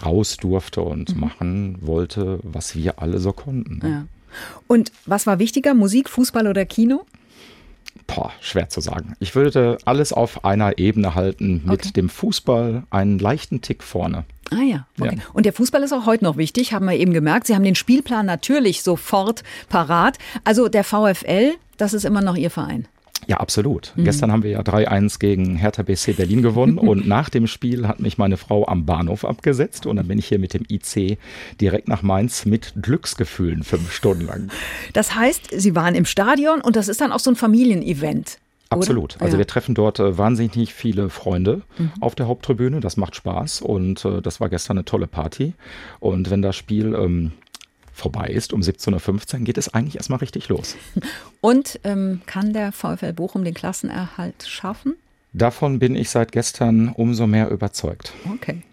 raus 0.03 0.37
durfte 0.37 0.81
und 0.81 1.15
mhm. 1.15 1.21
machen 1.21 1.77
wollte, 1.81 2.39
was 2.43 2.75
wir 2.75 3.01
alle 3.01 3.19
so 3.19 3.31
konnten. 3.31 3.79
Ne? 3.79 3.89
Ja. 3.89 4.05
Und 4.67 4.91
was 5.05 5.27
war 5.27 5.39
wichtiger, 5.39 5.73
Musik, 5.73 6.09
Fußball 6.09 6.47
oder 6.47 6.65
Kino? 6.65 7.05
Boah, 8.07 8.31
schwer 8.41 8.69
zu 8.69 8.81
sagen. 8.81 9.15
Ich 9.19 9.35
würde 9.35 9.77
alles 9.85 10.13
auf 10.13 10.45
einer 10.45 10.77
Ebene 10.77 11.15
halten 11.15 11.63
mit 11.65 11.85
okay. 11.85 11.91
dem 11.93 12.09
Fußball 12.09 12.83
einen 12.89 13.19
leichten 13.19 13.61
Tick 13.61 13.83
vorne. 13.83 14.25
Ah 14.51 14.61
ja, 14.61 14.87
okay. 14.99 15.15
Ja. 15.17 15.23
Und 15.33 15.45
der 15.45 15.53
Fußball 15.53 15.81
ist 15.83 15.93
auch 15.93 16.05
heute 16.05 16.23
noch 16.23 16.37
wichtig, 16.37 16.73
haben 16.73 16.85
wir 16.85 16.93
eben 16.93 17.13
gemerkt. 17.13 17.47
Sie 17.47 17.55
haben 17.55 17.63
den 17.63 17.75
Spielplan 17.75 18.25
natürlich 18.25 18.83
sofort 18.83 19.43
parat. 19.69 20.17
Also 20.43 20.67
der 20.67 20.83
VfL, 20.83 21.53
das 21.77 21.93
ist 21.93 22.05
immer 22.05 22.21
noch 22.21 22.35
Ihr 22.35 22.51
Verein. 22.51 22.87
Ja, 23.27 23.37
absolut. 23.37 23.93
Mhm. 23.95 24.03
Gestern 24.03 24.31
haben 24.31 24.43
wir 24.43 24.51
ja 24.51 24.61
3-1 24.61 25.19
gegen 25.19 25.55
Hertha 25.55 25.81
BC 25.83 26.15
Berlin 26.15 26.41
gewonnen 26.41 26.77
und 26.77 27.07
nach 27.07 27.29
dem 27.29 27.47
Spiel 27.47 27.87
hat 27.87 27.99
mich 27.99 28.17
meine 28.17 28.37
Frau 28.37 28.67
am 28.67 28.85
Bahnhof 28.85 29.25
abgesetzt 29.25 29.85
und 29.85 29.95
dann 29.95 30.07
bin 30.07 30.19
ich 30.19 30.27
hier 30.27 30.39
mit 30.39 30.53
dem 30.53 30.65
IC 30.69 31.17
direkt 31.59 31.87
nach 31.87 32.03
Mainz 32.03 32.45
mit 32.45 32.73
Glücksgefühlen 32.81 33.63
fünf 33.63 33.91
Stunden 33.91 34.25
lang. 34.25 34.49
Das 34.93 35.15
heißt, 35.15 35.49
Sie 35.51 35.75
waren 35.75 35.95
im 35.95 36.05
Stadion 36.05 36.61
und 36.61 36.75
das 36.75 36.87
ist 36.87 37.01
dann 37.01 37.11
auch 37.11 37.19
so 37.19 37.31
ein 37.31 37.35
Familienevent. 37.35 38.37
Absolut. 38.69 39.21
Also 39.21 39.35
ja. 39.35 39.39
wir 39.39 39.47
treffen 39.47 39.75
dort 39.75 39.99
äh, 39.99 40.17
wahnsinnig 40.17 40.73
viele 40.73 41.09
Freunde 41.09 41.61
mhm. 41.77 41.91
auf 41.99 42.15
der 42.15 42.27
Haupttribüne. 42.27 42.79
Das 42.79 42.97
macht 42.97 43.15
Spaß 43.15 43.61
und 43.61 44.03
äh, 44.05 44.21
das 44.21 44.39
war 44.39 44.49
gestern 44.49 44.77
eine 44.77 44.85
tolle 44.85 45.07
Party. 45.07 45.53
Und 45.99 46.29
wenn 46.29 46.41
das 46.41 46.55
Spiel 46.55 46.95
ähm, 46.95 47.31
vorbei 47.93 48.27
ist, 48.27 48.53
um 48.53 48.61
17.15 48.61 49.39
Uhr, 49.39 49.39
geht 49.41 49.57
es 49.57 49.73
eigentlich 49.73 49.95
erstmal 49.95 50.19
richtig 50.19 50.49
los. 50.49 50.75
Und 51.41 51.79
ähm, 51.83 52.21
kann 52.25 52.51
der 52.51 52.71
VfL 52.71 53.13
Bochum 53.13 53.45
den 53.45 53.53
Klassenerhalt 53.53 54.43
schaffen? 54.45 54.95
Davon 55.31 55.79
bin 55.79 55.95
ich 55.95 56.09
seit 56.09 56.31
gestern 56.31 56.89
umso 56.89 57.27
mehr 57.27 57.49
überzeugt. 57.49 58.13
Okay. 58.33 58.63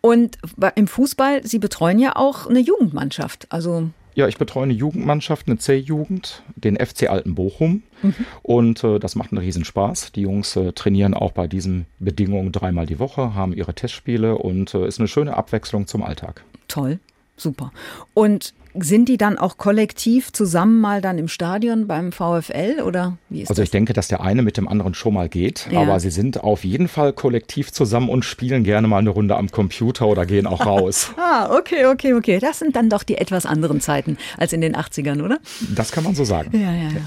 Und 0.00 0.38
im 0.74 0.86
Fußball, 0.86 1.46
Sie 1.46 1.58
betreuen 1.58 1.98
ja 1.98 2.16
auch 2.16 2.46
eine 2.46 2.60
Jugendmannschaft. 2.60 3.46
Also 3.50 3.90
ja, 4.18 4.26
ich 4.26 4.36
betreue 4.36 4.64
eine 4.64 4.72
Jugendmannschaft, 4.72 5.46
eine 5.46 5.58
C-Jugend, 5.58 6.42
den 6.56 6.74
FC 6.76 7.08
Alten 7.08 7.36
Bochum. 7.36 7.84
Mhm. 8.02 8.14
Und 8.42 8.82
äh, 8.82 8.98
das 8.98 9.14
macht 9.14 9.30
einen 9.30 9.38
Riesenspaß. 9.38 10.10
Die 10.10 10.22
Jungs 10.22 10.56
äh, 10.56 10.72
trainieren 10.72 11.14
auch 11.14 11.30
bei 11.30 11.46
diesen 11.46 11.86
Bedingungen 12.00 12.50
dreimal 12.50 12.84
die 12.84 12.98
Woche, 12.98 13.36
haben 13.36 13.52
ihre 13.52 13.74
Testspiele 13.74 14.36
und 14.36 14.74
äh, 14.74 14.88
ist 14.88 14.98
eine 14.98 15.06
schöne 15.06 15.36
Abwechslung 15.36 15.86
zum 15.86 16.02
Alltag. 16.02 16.42
Toll. 16.66 16.98
super. 17.36 17.70
Und 18.12 18.54
sind 18.74 19.08
die 19.08 19.16
dann 19.16 19.38
auch 19.38 19.56
kollektiv 19.56 20.32
zusammen 20.32 20.80
mal 20.80 21.00
dann 21.00 21.18
im 21.18 21.28
Stadion 21.28 21.86
beim 21.86 22.12
VfL 22.12 22.82
oder 22.84 23.16
wie 23.28 23.42
ist 23.42 23.48
Also 23.50 23.62
ich 23.62 23.70
denke, 23.70 23.92
dass 23.92 24.08
der 24.08 24.20
eine 24.20 24.42
mit 24.42 24.56
dem 24.56 24.68
anderen 24.68 24.94
schon 24.94 25.14
mal 25.14 25.28
geht, 25.28 25.68
ja. 25.70 25.82
aber 25.82 26.00
sie 26.00 26.10
sind 26.10 26.42
auf 26.42 26.64
jeden 26.64 26.88
Fall 26.88 27.12
kollektiv 27.12 27.72
zusammen 27.72 28.08
und 28.08 28.24
spielen 28.24 28.64
gerne 28.64 28.88
mal 28.88 28.98
eine 28.98 29.10
Runde 29.10 29.36
am 29.36 29.50
Computer 29.50 30.06
oder 30.06 30.26
gehen 30.26 30.46
auch 30.46 30.66
raus. 30.66 31.12
ah, 31.16 31.54
okay, 31.56 31.86
okay, 31.86 32.14
okay. 32.14 32.38
Das 32.38 32.58
sind 32.58 32.76
dann 32.76 32.90
doch 32.90 33.02
die 33.02 33.18
etwas 33.18 33.46
anderen 33.46 33.80
Zeiten 33.80 34.16
als 34.36 34.52
in 34.52 34.60
den 34.60 34.76
80ern, 34.76 35.22
oder? 35.22 35.38
Das 35.74 35.92
kann 35.92 36.04
man 36.04 36.14
so 36.14 36.24
sagen. 36.24 36.50
Ja, 36.52 36.72
ja, 36.72 36.90
ja. 36.90 37.00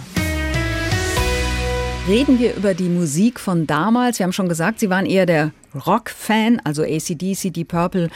Reden 2.07 2.39
wir 2.39 2.55
über 2.55 2.73
die 2.73 2.89
Musik 2.89 3.39
von 3.39 3.67
damals. 3.67 4.17
Wir 4.17 4.23
haben 4.23 4.33
schon 4.33 4.49
gesagt, 4.49 4.79
Sie 4.79 4.89
waren 4.89 5.05
eher 5.05 5.25
der 5.25 5.51
Rock-Fan, 5.75 6.61
also 6.63 6.83
ACDC, 6.83 7.51
Deep 7.51 7.69
Purple, 7.69 8.09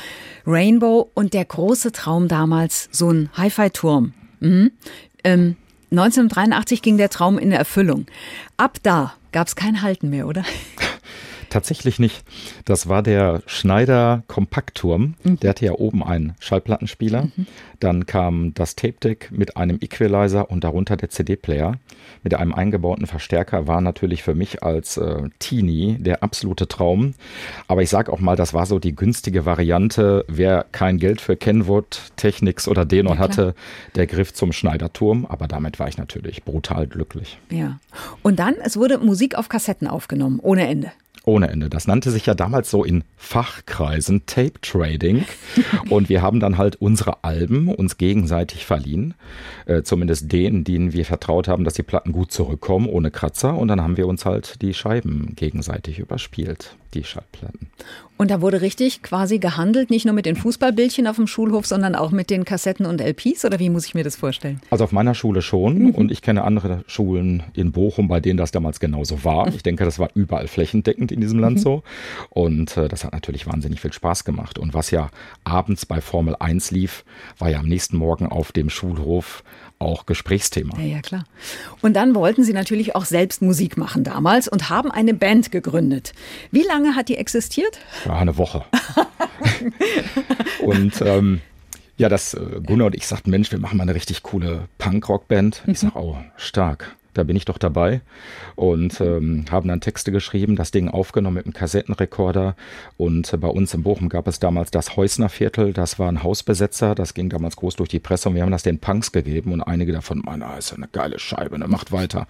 Rainbow 0.46 1.10
und 1.14 1.34
der 1.34 1.46
große 1.46 1.92
Traum 1.92 2.28
damals, 2.28 2.90
so 2.92 3.12
ein 3.12 3.30
Hi-Fi-Turm. 3.34 4.14
Mhm. 4.40 4.72
Ähm, 5.24 5.56
1983 5.92 6.82
ging 6.82 6.98
der 6.98 7.10
Traum 7.10 7.38
in 7.38 7.52
Erfüllung. 7.52 8.06
Ab 8.58 8.78
da 8.84 9.14
gab 9.32 9.48
es 9.48 9.56
kein 9.56 9.82
Halten 9.82 10.10
mehr, 10.10 10.28
oder? 10.28 10.44
Tatsächlich 11.56 12.00
nicht. 12.00 12.26
Das 12.66 12.90
war 12.90 13.02
der 13.02 13.42
Schneider 13.46 14.24
Kompaktturm. 14.28 15.14
Mhm. 15.24 15.40
Der 15.40 15.52
hatte 15.52 15.64
ja 15.64 15.72
oben 15.72 16.04
einen 16.04 16.36
Schallplattenspieler. 16.42 17.30
Mhm. 17.34 17.48
Dann 17.80 18.06
kam 18.06 18.54
das 18.54 18.76
Tape 18.76 18.96
Deck 19.02 19.30
mit 19.32 19.56
einem 19.56 19.78
Equalizer 19.80 20.52
und 20.52 20.66
darunter 20.66 20.98
der 20.98 21.12
CD-Player. 21.12 21.78
Mit 22.24 22.34
einem 22.34 22.54
eingebauten 22.54 23.08
Verstärker 23.08 23.68
war 23.68 23.80
natürlich 23.80 24.22
für 24.22 24.36
mich 24.36 24.64
als 24.64 24.98
äh, 24.98 25.30
Teenie 25.40 25.96
der 25.98 26.24
absolute 26.24 26.68
Traum. 26.68 27.14
Aber 27.70 27.82
ich 27.82 27.90
sage 27.90 28.12
auch 28.12 28.20
mal, 28.20 28.36
das 28.36 28.54
war 28.54 28.66
so 28.66 28.78
die 28.78 28.94
günstige 28.94 29.46
Variante. 29.46 30.26
Wer 30.28 30.66
kein 30.74 30.98
Geld 30.98 31.22
für 31.22 31.38
Kenwood, 31.38 32.02
Technics 32.18 32.68
oder 32.68 32.84
Denon 32.84 33.14
ja, 33.16 33.20
hatte, 33.20 33.56
der 33.96 34.08
griff 34.08 34.34
zum 34.34 34.52
Schneiderturm. 34.52 35.26
Aber 35.26 35.48
damit 35.48 35.80
war 35.80 35.88
ich 35.88 35.98
natürlich 35.98 36.44
brutal 36.44 36.86
glücklich. 36.86 37.40
Ja. 37.50 37.80
Und 38.24 38.40
dann, 38.40 38.56
es 38.62 38.76
wurde 38.76 38.98
Musik 38.98 39.36
auf 39.36 39.48
Kassetten 39.48 39.88
aufgenommen, 39.88 40.42
ohne 40.42 40.68
Ende. 40.68 40.92
Ohne 41.26 41.50
Ende. 41.50 41.70
Das 41.70 41.88
nannte 41.88 42.12
sich 42.12 42.26
ja 42.28 42.36
damals 42.36 42.70
so 42.70 42.84
in 42.84 43.04
Fachkreisen 43.18 44.26
Tape 44.26 44.62
Trading. 44.62 45.26
und 45.90 46.10
wir 46.10 46.22
haben 46.22 46.40
dann 46.40 46.58
halt 46.58 46.76
unsere 46.78 47.24
Alben 47.24 47.68
uns 47.68 47.98
gegenseitig 47.98 48.66
verliehen. 48.66 49.16
Äh, 49.66 49.82
zumindest 49.82 50.32
denen, 50.32 50.64
denen 50.64 50.94
wir 50.94 51.06
vertraut 51.06 51.48
haben, 51.48 51.64
dass 51.64 51.74
die 51.74 51.84
Platten 51.84 52.12
gut 52.12 52.32
zurückkommen, 52.32 52.88
ohne 52.88 53.12
Kratzer. 53.12 53.58
Und 53.58 53.68
dann 53.68 53.82
haben 53.82 53.98
wir 53.98 54.08
uns 54.08 54.26
halt 54.26 54.62
die 54.62 54.74
Scheiben 54.74 55.34
gegenseitig 55.36 56.00
überspielt 56.00 56.76
die 56.96 57.04
Schallplatten. 57.04 57.70
Und 58.18 58.32
da 58.32 58.40
wurde 58.42 58.62
richtig 58.62 59.04
quasi 59.04 59.40
gehandelt, 59.40 59.90
nicht 59.90 60.06
nur 60.06 60.14
mit 60.14 60.26
den 60.26 60.38
Fußballbildchen 60.38 61.06
auf 61.06 61.18
dem 61.18 61.28
Schulhof, 61.28 61.66
sondern 61.66 61.96
auch 61.96 62.12
mit 62.12 62.30
den 62.30 62.46
Kassetten 62.46 62.86
und 62.86 63.02
LPs? 63.02 63.44
Oder 63.44 63.60
wie 63.60 63.70
muss 63.70 63.86
ich 63.86 63.94
mir 63.94 64.06
das 64.06 64.16
vorstellen? 64.16 64.62
Also 64.70 64.86
auf 64.86 64.94
meiner 64.94 65.14
Schule 65.14 65.42
schon. 65.42 65.80
Mhm. 65.80 65.90
Und 65.92 66.12
ich 66.12 66.22
kenne 66.22 66.46
andere 66.46 66.86
Schulen 66.88 67.44
in 67.54 67.74
Bochum, 67.74 68.08
bei 68.08 68.22
denen 68.22 68.38
das 68.38 68.52
damals 68.52 68.80
genauso 68.80 69.24
war. 69.26 69.48
Ich 69.50 69.64
denke, 69.64 69.84
das 69.84 70.00
war 70.00 70.10
überall 70.16 70.48
flächendeckend 70.48 71.12
in 71.12 71.20
diesem 71.20 71.40
Land 71.40 71.58
mhm. 71.58 71.62
so. 71.62 71.84
Und 72.30 72.78
äh, 72.78 72.88
das 72.88 73.04
hat 73.04 73.12
natürlich 73.12 73.48
wahnsinnig 73.48 73.82
viel 73.82 73.92
Spaß 73.92 74.24
gemacht. 74.24 74.58
Und 74.58 74.74
was 74.74 74.92
ja 74.92 75.10
abends 75.44 75.86
bei 75.86 76.00
Formel 76.00 76.38
1 76.40 76.72
lief, 76.72 77.04
war 77.38 77.50
ja 77.50 77.60
am 77.60 77.68
nächsten 77.68 77.98
Morgen 77.98 78.28
auf 78.28 78.54
dem 78.54 78.70
Schulhof 78.70 79.44
auch 79.80 80.06
Gesprächsthema. 80.06 80.78
Ja, 80.80 80.86
ja, 80.86 81.02
klar. 81.02 81.26
Und 81.82 81.96
dann 81.96 82.16
wollten 82.16 82.44
Sie 82.44 82.54
natürlich 82.54 82.96
auch 82.96 83.06
selbst 83.06 83.42
Musik 83.42 83.78
machen 83.78 84.04
damals 84.04 84.48
und 84.48 84.70
haben 84.70 84.92
eine 84.92 85.14
Band 85.14 85.52
gegründet. 85.52 86.14
Wie 86.52 86.64
lange 86.64 86.96
hat 86.96 87.10
die 87.10 87.18
existiert? 87.18 87.80
Ja, 88.06 88.14
eine 88.18 88.38
Woche. 88.38 88.66
und 90.62 91.02
ähm, 91.02 91.42
ja, 91.98 92.10
das 92.10 92.34
äh, 92.34 92.62
Gunnar 92.66 92.88
und 92.88 92.96
ich 92.96 93.08
sagten, 93.08 93.30
Mensch, 93.30 93.52
wir 93.52 93.60
machen 93.60 93.78
mal 93.78 93.84
eine 93.84 93.96
richtig 93.96 94.24
coole 94.24 94.68
Punkrock-Band. 94.78 95.64
Ich 95.68 95.68
mhm. 95.82 95.88
sag, 95.88 95.96
oh, 95.96 96.18
stark 96.38 96.96
da 97.16 97.24
bin 97.24 97.36
ich 97.36 97.46
doch 97.46 97.58
dabei 97.58 98.02
und 98.56 99.02
ähm, 99.02 99.46
haben 99.50 99.68
dann 99.68 99.82
Texte 99.82 100.12
geschrieben, 100.12 100.56
das 100.56 100.72
Ding 100.72 100.90
aufgenommen 100.90 101.36
mit 101.36 101.46
einem 101.46 101.54
Kassettenrekorder 101.54 102.56
und 102.98 103.34
äh, 103.34 103.38
bei 103.38 103.48
uns 103.48 103.74
in 103.74 103.84
Bochum 103.84 104.10
gab 104.10 104.28
es 104.28 104.40
damals 104.40 104.70
das 104.70 104.96
Heusner 104.96 105.30
Viertel, 105.30 105.74
das 105.74 105.98
war 105.98 106.10
ein 106.10 106.24
Hausbesetzer, 106.24 106.94
das 106.94 107.14
ging 107.14 107.30
damals 107.30 107.56
groß 107.56 107.78
durch 107.78 107.90
die 107.90 108.00
Presse 108.00 108.30
und 108.30 108.36
wir 108.36 108.44
haben 108.44 108.52
das 108.52 108.64
den 108.64 108.80
Punks 108.80 109.12
gegeben 109.12 109.54
und 109.54 109.62
einige 109.62 109.94
davon 109.94 110.20
meinen, 110.20 110.44
ah, 110.44 110.58
ist 110.58 110.72
ja 110.72 110.78
eine 110.78 110.88
geile 110.92 111.18
Scheibe, 111.18 111.58
ne, 111.58 111.68
macht 111.68 111.92
weiter 111.92 112.28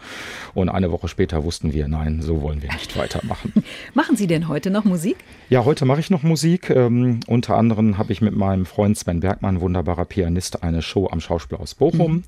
und 0.54 0.70
eine 0.70 0.92
Woche 0.92 1.08
später 1.08 1.44
wussten 1.44 1.74
wir, 1.74 1.88
nein, 1.88 2.22
so 2.22 2.42
wollen 2.42 2.62
wir 2.62 2.72
nicht 2.74 2.96
weitermachen. 2.96 3.52
Machen 3.94 4.16
Sie 4.16 4.28
denn 4.28 4.48
heute 4.48 4.70
noch 4.70 4.86
Musik? 4.86 5.18
Ja, 5.50 5.66
heute 5.66 5.86
mache 5.86 6.00
ich 6.00 6.10
noch 6.10 6.24
Musik. 6.24 6.70
Ähm, 6.70 7.22
unter 7.28 7.58
anderem 7.58 7.98
habe 7.98 8.12
ich 8.12 8.22
mit 8.22 8.36
meinem 8.36 8.66
Freund 8.66 8.98
Sven 8.98 9.20
Bergmann, 9.20 9.62
wunderbarer 9.62 10.06
Pianist, 10.06 10.64
eine 10.64 10.82
Show 10.82 11.08
am 11.12 11.20
Schauspielhaus 11.20 11.74
Bochum 11.74 12.12
mhm. 12.12 12.24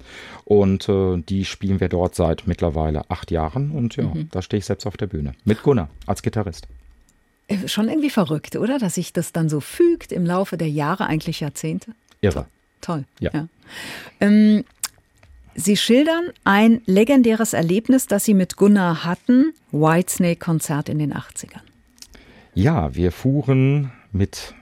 und 0.46 0.90
äh, 0.90 1.18
die 1.18 1.46
spielen 1.46 1.80
wir 1.80 1.90
dort 1.90 2.16
seit 2.16 2.47
mittlerweile 2.48 3.10
acht 3.10 3.32
Jahren 3.32 3.72
und 3.72 3.96
ja, 3.96 4.04
mhm. 4.04 4.30
da 4.32 4.42
stehe 4.42 4.60
ich 4.60 4.66
selbst 4.66 4.86
auf 4.86 4.98
der 4.98 5.08
Bühne. 5.08 5.34
Mit 5.46 5.64
Gunnar 5.64 5.90
als 6.06 6.22
Gitarrist. 6.22 6.68
Äh, 7.48 7.68
schon 7.68 7.90
irgendwie 7.90 8.10
verrückt, 8.10 8.56
oder? 8.56 8.80
Dass 8.80 8.96
sich 8.96 9.14
das 9.14 9.32
dann 9.32 9.50
so 9.50 9.60
fügt 9.60 10.12
im 10.12 10.26
Laufe 10.26 10.58
der 10.58 10.70
Jahre, 10.70 11.06
eigentlich 11.06 11.40
Jahrzehnte. 11.40 11.94
Irre. 12.22 12.48
Toll. 12.82 13.06
Ja. 13.20 13.32
ja. 13.34 13.48
Ähm, 14.20 14.64
Sie 15.60 15.76
schildern 15.76 16.30
ein 16.44 16.82
legendäres 16.86 17.54
Erlebnis, 17.54 18.06
das 18.06 18.26
Sie 18.26 18.36
mit 18.36 18.58
Gunnar 18.58 19.04
hatten, 19.04 19.54
Whitesnake-Konzert 19.72 20.88
in 20.88 21.00
den 21.00 21.16
80ern. 21.16 21.62
Ja, 22.54 22.94
wir 22.94 23.12
fuhren 23.12 23.92
mit, 24.12 24.54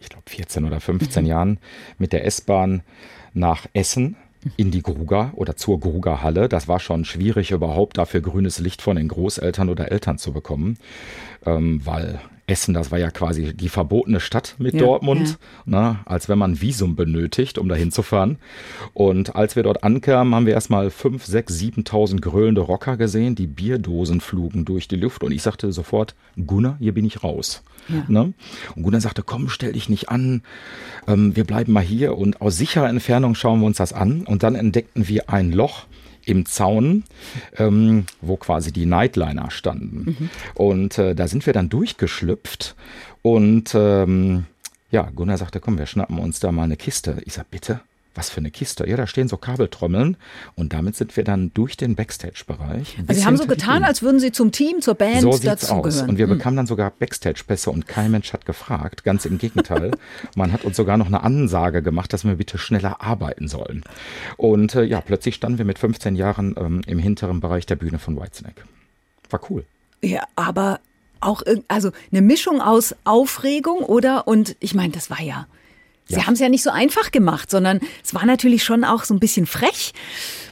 ich 0.00 0.08
glaube, 0.08 0.28
14 0.28 0.64
oder 0.64 0.80
15 0.80 1.22
mhm. 1.22 1.28
Jahren 1.30 1.58
mit 1.98 2.12
der 2.12 2.24
S-Bahn 2.24 2.82
nach 3.32 3.66
Essen 3.74 4.16
in 4.56 4.70
die 4.70 4.82
Gruger 4.82 5.32
oder 5.34 5.56
zur 5.56 5.80
Gruger 5.80 6.22
Halle. 6.22 6.48
Das 6.48 6.68
war 6.68 6.80
schon 6.80 7.04
schwierig, 7.04 7.50
überhaupt 7.50 7.98
dafür 7.98 8.20
grünes 8.20 8.58
Licht 8.58 8.82
von 8.82 8.96
den 8.96 9.08
Großeltern 9.08 9.68
oder 9.68 9.90
Eltern 9.90 10.18
zu 10.18 10.32
bekommen, 10.32 10.78
ähm, 11.44 11.80
weil 11.84 12.20
Essen, 12.50 12.74
das 12.74 12.90
war 12.90 12.98
ja 12.98 13.10
quasi 13.10 13.54
die 13.54 13.68
verbotene 13.68 14.18
Stadt 14.18 14.56
mit 14.58 14.74
ja, 14.74 14.80
Dortmund, 14.80 15.28
ja. 15.28 15.36
Na, 15.64 16.00
als 16.04 16.28
wenn 16.28 16.38
man 16.38 16.60
Visum 16.60 16.96
benötigt, 16.96 17.58
um 17.58 17.68
da 17.68 17.76
hinzufahren. 17.76 18.38
Und 18.92 19.36
als 19.36 19.54
wir 19.54 19.62
dort 19.62 19.84
ankamen, 19.84 20.34
haben 20.34 20.46
wir 20.46 20.54
erstmal 20.54 20.90
5, 20.90 21.24
6, 21.24 21.54
7.000 21.54 22.20
grölende 22.20 22.60
Rocker 22.60 22.96
gesehen. 22.96 23.36
Die 23.36 23.46
Bierdosen 23.46 24.20
flogen 24.20 24.64
durch 24.64 24.88
die 24.88 24.96
Luft 24.96 25.22
und 25.22 25.30
ich 25.30 25.42
sagte 25.42 25.70
sofort, 25.70 26.16
Gunnar, 26.44 26.76
hier 26.80 26.92
bin 26.92 27.04
ich 27.04 27.22
raus. 27.22 27.62
Ja. 27.88 28.04
Ne? 28.08 28.32
Und 28.74 28.82
Gunnar 28.82 29.00
sagte, 29.00 29.22
komm, 29.22 29.48
stell 29.48 29.72
dich 29.72 29.88
nicht 29.88 30.08
an, 30.08 30.42
ähm, 31.06 31.36
wir 31.36 31.44
bleiben 31.44 31.72
mal 31.72 31.82
hier 31.82 32.18
und 32.18 32.40
aus 32.40 32.56
sicherer 32.56 32.88
Entfernung 32.88 33.36
schauen 33.36 33.60
wir 33.60 33.66
uns 33.66 33.76
das 33.76 33.92
an. 33.92 34.22
Und 34.22 34.42
dann 34.42 34.56
entdeckten 34.56 35.06
wir 35.06 35.30
ein 35.30 35.52
Loch 35.52 35.86
im 36.24 36.46
Zaun, 36.46 37.04
ähm, 37.56 38.06
wo 38.20 38.36
quasi 38.36 38.72
die 38.72 38.86
Nightliner 38.86 39.50
standen. 39.50 40.16
Mhm. 40.18 40.30
Und 40.54 40.98
äh, 40.98 41.14
da 41.14 41.28
sind 41.28 41.46
wir 41.46 41.52
dann 41.52 41.68
durchgeschlüpft 41.68 42.74
und 43.22 43.74
ähm, 43.74 44.46
ja, 44.90 45.08
Gunnar 45.14 45.38
sagte, 45.38 45.60
komm, 45.60 45.78
wir 45.78 45.86
schnappen 45.86 46.18
uns 46.18 46.40
da 46.40 46.50
mal 46.50 46.64
eine 46.64 46.76
Kiste. 46.76 47.18
Ich 47.24 47.34
sag, 47.34 47.50
bitte? 47.50 47.80
Was 48.14 48.28
für 48.28 48.38
eine 48.38 48.50
Kiste? 48.50 48.88
Ja, 48.88 48.96
da 48.96 49.06
stehen 49.06 49.28
so 49.28 49.36
Kabeltrommeln 49.36 50.16
und 50.56 50.72
damit 50.72 50.96
sind 50.96 51.16
wir 51.16 51.22
dann 51.22 51.52
durch 51.54 51.76
den 51.76 51.94
Backstage-Bereich. 51.94 52.98
Also 53.06 53.20
Sie 53.20 53.26
haben 53.26 53.36
so 53.36 53.46
getan, 53.46 53.84
als 53.84 54.02
würden 54.02 54.18
Sie 54.18 54.32
zum 54.32 54.50
Team, 54.50 54.80
zur 54.80 54.94
Band 54.94 55.20
so 55.20 55.38
dazugehören. 55.38 56.10
Und 56.10 56.18
wir 56.18 56.26
hm. 56.26 56.36
bekamen 56.36 56.56
dann 56.56 56.66
sogar 56.66 56.90
Backstage-Pässe 56.90 57.70
und 57.70 57.86
kein 57.86 58.10
Mensch 58.10 58.32
hat 58.32 58.46
gefragt. 58.46 59.04
Ganz 59.04 59.26
im 59.26 59.38
Gegenteil. 59.38 59.92
Man 60.34 60.52
hat 60.52 60.64
uns 60.64 60.76
sogar 60.76 60.96
noch 60.96 61.06
eine 61.06 61.22
Ansage 61.22 61.82
gemacht, 61.82 62.12
dass 62.12 62.24
wir 62.24 62.34
bitte 62.34 62.58
schneller 62.58 63.00
arbeiten 63.00 63.46
sollen. 63.46 63.84
Und 64.36 64.74
äh, 64.74 64.82
ja, 64.82 65.00
plötzlich 65.00 65.36
standen 65.36 65.58
wir 65.58 65.64
mit 65.64 65.78
15 65.78 66.16
Jahren 66.16 66.56
ähm, 66.58 66.80
im 66.86 66.98
hinteren 66.98 67.40
Bereich 67.40 67.66
der 67.66 67.76
Bühne 67.76 68.00
von 68.00 68.20
Whitesnake. 68.20 68.62
War 69.30 69.40
cool. 69.50 69.64
Ja, 70.02 70.24
aber 70.34 70.80
auch 71.20 71.42
also 71.68 71.92
eine 72.10 72.22
Mischung 72.22 72.60
aus 72.60 72.94
Aufregung 73.04 73.80
oder 73.80 74.26
und 74.26 74.56
ich 74.60 74.74
meine, 74.74 74.92
das 74.92 75.10
war 75.10 75.20
ja 75.20 75.46
Sie 76.10 76.16
ja. 76.16 76.26
haben 76.26 76.34
es 76.34 76.40
ja 76.40 76.48
nicht 76.48 76.64
so 76.64 76.70
einfach 76.70 77.12
gemacht, 77.12 77.50
sondern 77.50 77.78
es 78.04 78.14
war 78.14 78.26
natürlich 78.26 78.64
schon 78.64 78.84
auch 78.84 79.04
so 79.04 79.14
ein 79.14 79.20
bisschen 79.20 79.46
frech. 79.46 79.92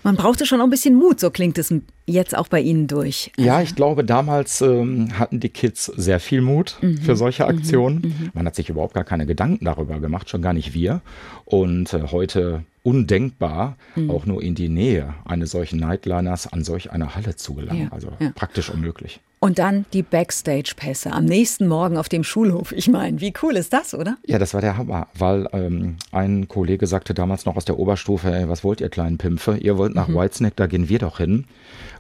Man 0.03 0.17
brauchte 0.17 0.47
schon 0.47 0.61
auch 0.61 0.65
ein 0.65 0.71
bisschen 0.71 0.95
Mut, 0.95 1.21
so 1.21 1.31
klingt 1.31 1.59
es 1.59 1.73
jetzt 2.07 2.37
auch 2.37 2.49
bei 2.49 2.61
Ihnen 2.61 2.87
durch. 2.87 3.33
Also 3.37 3.47
ja, 3.49 3.63
ich 3.63 3.75
glaube, 3.75 4.05
damals 4.05 4.61
ähm, 4.61 5.19
hatten 5.19 5.41
die 5.41 5.49
Kids 5.49 5.87
sehr 5.87 6.21
viel 6.21 6.41
Mut 6.41 6.79
mhm. 6.81 6.99
für 6.99 7.17
solche 7.17 7.45
mhm. 7.45 7.49
Aktionen. 7.51 8.01
Mhm. 8.03 8.31
Man 8.35 8.47
hat 8.47 8.57
sich 8.57 8.69
überhaupt 8.69 8.95
gar 8.95 9.05
keine 9.05 9.27
Gedanken 9.27 9.65
darüber 9.65 10.01
gemacht, 10.01 10.31
schon 10.31 10.43
gar 10.43 10.53
nicht 10.53 10.75
wir. 10.75 11.01
Und 11.45 11.93
äh, 11.93 12.03
heute 12.11 12.65
undenkbar, 12.83 13.77
mhm. 13.97 14.11
auch 14.11 14.25
nur 14.25 14.43
in 14.43 14.55
die 14.55 14.69
Nähe 14.69 15.15
eines 15.25 15.51
solchen 15.51 15.79
Nightliners 15.79 16.51
an 16.53 16.65
solch 16.65 16.91
einer 16.91 17.15
Halle 17.15 17.37
zu 17.37 17.55
gelangen. 17.55 17.83
Ja, 17.83 17.93
also 17.93 18.09
ja. 18.19 18.31
praktisch 18.35 18.71
unmöglich. 18.71 19.21
Und 19.41 19.61
dann 19.61 19.85
die 19.93 20.03
Backstage-Pässe 20.03 21.13
am 21.13 21.25
nächsten 21.25 21.69
Morgen 21.69 21.97
auf 21.97 22.09
dem 22.09 22.25
Schulhof. 22.25 22.73
Ich 22.73 22.89
meine, 22.89 23.21
wie 23.21 23.33
cool 23.43 23.57
ist 23.57 23.73
das, 23.73 23.95
oder? 23.95 24.17
Ja, 24.27 24.39
das 24.39 24.53
war 24.53 24.61
der 24.61 24.77
Hammer, 24.77 25.07
weil 25.17 25.49
ähm, 25.53 25.97
ein 26.11 26.49
Kollege 26.49 26.89
sagte 26.89 27.15
damals 27.15 27.45
noch 27.45 27.57
aus 27.57 27.65
der 27.65 27.79
Oberstufe, 27.79 28.33
ey, 28.33 28.49
was 28.49 28.65
wollt 28.65 28.81
ihr 28.81 28.89
kleinen 28.89 29.17
Pimpfe? 29.17 29.57
Ihr 29.59 29.79
wollt 29.79 29.95
nach 29.99 30.09
mhm. 30.09 30.15
Whitesnake, 30.15 30.55
da 30.57 30.67
gehen 30.67 30.89
wir 30.89 30.99
doch 30.99 31.19
hin. 31.19 31.45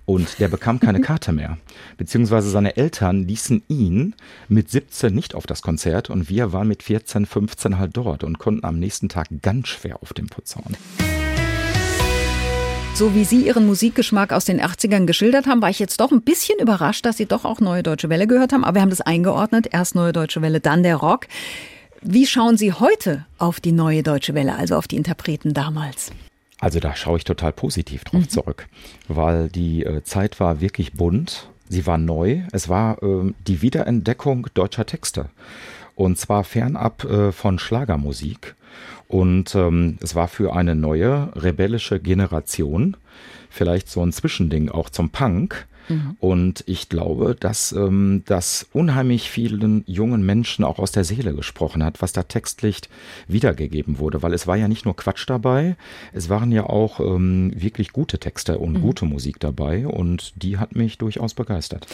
Und 0.06 0.38
der 0.38 0.48
bekam 0.48 0.80
keine 0.80 1.00
Karte 1.08 1.32
mehr. 1.32 1.58
Beziehungsweise 1.98 2.48
seine 2.48 2.78
Eltern 2.78 3.28
ließen 3.28 3.62
ihn 3.68 4.14
mit 4.48 4.70
17 4.70 5.14
nicht 5.14 5.34
auf 5.34 5.46
das 5.46 5.60
Konzert 5.60 6.08
und 6.08 6.30
wir 6.30 6.54
waren 6.54 6.68
mit 6.68 6.82
14, 6.82 7.26
15 7.26 7.78
halt 7.78 7.96
dort 7.96 8.24
und 8.24 8.38
konnten 8.38 8.64
am 8.64 8.78
nächsten 8.78 9.10
Tag 9.10 9.26
ganz 9.42 9.68
schwer 9.68 10.02
auf 10.02 10.14
dem 10.14 10.28
Putz 10.28 10.56
hauen. 10.56 10.76
So 12.94 13.14
wie 13.14 13.24
Sie 13.24 13.46
Ihren 13.46 13.66
Musikgeschmack 13.66 14.32
aus 14.32 14.44
den 14.44 14.60
80ern 14.60 15.04
geschildert 15.04 15.46
haben, 15.46 15.62
war 15.62 15.70
ich 15.70 15.78
jetzt 15.78 16.00
doch 16.00 16.10
ein 16.10 16.22
bisschen 16.22 16.58
überrascht, 16.58 17.04
dass 17.04 17.16
Sie 17.16 17.26
doch 17.26 17.44
auch 17.44 17.60
Neue 17.60 17.84
Deutsche 17.84 18.08
Welle 18.08 18.26
gehört 18.26 18.52
haben. 18.52 18.64
Aber 18.64 18.76
wir 18.76 18.82
haben 18.82 18.90
das 18.90 19.00
eingeordnet. 19.00 19.68
Erst 19.70 19.94
Neue 19.94 20.12
Deutsche 20.12 20.42
Welle, 20.42 20.58
dann 20.58 20.82
der 20.82 20.96
Rock. 20.96 21.26
Wie 22.02 22.26
schauen 22.26 22.56
Sie 22.56 22.72
heute 22.72 23.24
auf 23.38 23.60
die 23.60 23.70
Neue 23.70 24.02
Deutsche 24.02 24.34
Welle, 24.34 24.56
also 24.56 24.74
auf 24.74 24.88
die 24.88 24.96
Interpreten 24.96 25.54
damals? 25.54 26.10
Also 26.60 26.80
da 26.80 26.96
schaue 26.96 27.18
ich 27.18 27.24
total 27.24 27.52
positiv 27.52 28.04
drauf 28.04 28.22
mhm. 28.22 28.28
zurück, 28.28 28.68
weil 29.06 29.48
die 29.48 29.84
äh, 29.84 30.02
Zeit 30.02 30.40
war 30.40 30.60
wirklich 30.60 30.92
bunt. 30.92 31.50
Sie 31.68 31.86
war 31.86 31.98
neu. 31.98 32.42
Es 32.52 32.68
war 32.68 33.02
äh, 33.02 33.32
die 33.46 33.62
Wiederentdeckung 33.62 34.48
deutscher 34.54 34.86
Texte. 34.86 35.30
Und 35.94 36.18
zwar 36.18 36.44
fernab 36.44 37.04
äh, 37.04 37.32
von 37.32 37.58
Schlagermusik. 37.58 38.54
Und 39.06 39.54
ähm, 39.54 39.98
es 40.02 40.14
war 40.14 40.28
für 40.28 40.54
eine 40.54 40.74
neue 40.74 41.30
rebellische 41.34 42.00
Generation 42.00 42.96
vielleicht 43.50 43.88
so 43.88 44.02
ein 44.04 44.12
Zwischending 44.12 44.68
auch 44.70 44.90
zum 44.90 45.10
Punk. 45.10 45.66
Mhm. 45.88 46.16
Und 46.20 46.64
ich 46.66 46.88
glaube, 46.88 47.36
dass 47.38 47.72
ähm, 47.72 48.22
das 48.26 48.66
unheimlich 48.72 49.30
vielen 49.30 49.84
jungen 49.86 50.24
Menschen 50.24 50.64
auch 50.64 50.78
aus 50.78 50.92
der 50.92 51.04
Seele 51.04 51.34
gesprochen 51.34 51.84
hat, 51.84 52.02
was 52.02 52.12
da 52.12 52.22
textlich 52.22 52.80
wiedergegeben 53.26 53.98
wurde. 53.98 54.22
Weil 54.22 54.34
es 54.34 54.46
war 54.46 54.56
ja 54.56 54.68
nicht 54.68 54.84
nur 54.84 54.96
Quatsch 54.96 55.28
dabei, 55.28 55.76
es 56.12 56.28
waren 56.28 56.52
ja 56.52 56.64
auch 56.64 57.00
ähm, 57.00 57.52
wirklich 57.54 57.92
gute 57.92 58.18
Texte 58.18 58.58
und 58.58 58.74
mhm. 58.74 58.82
gute 58.82 59.04
Musik 59.04 59.40
dabei. 59.40 59.86
Und 59.86 60.32
die 60.42 60.58
hat 60.58 60.74
mich 60.74 60.98
durchaus 60.98 61.34
begeistert. 61.34 61.86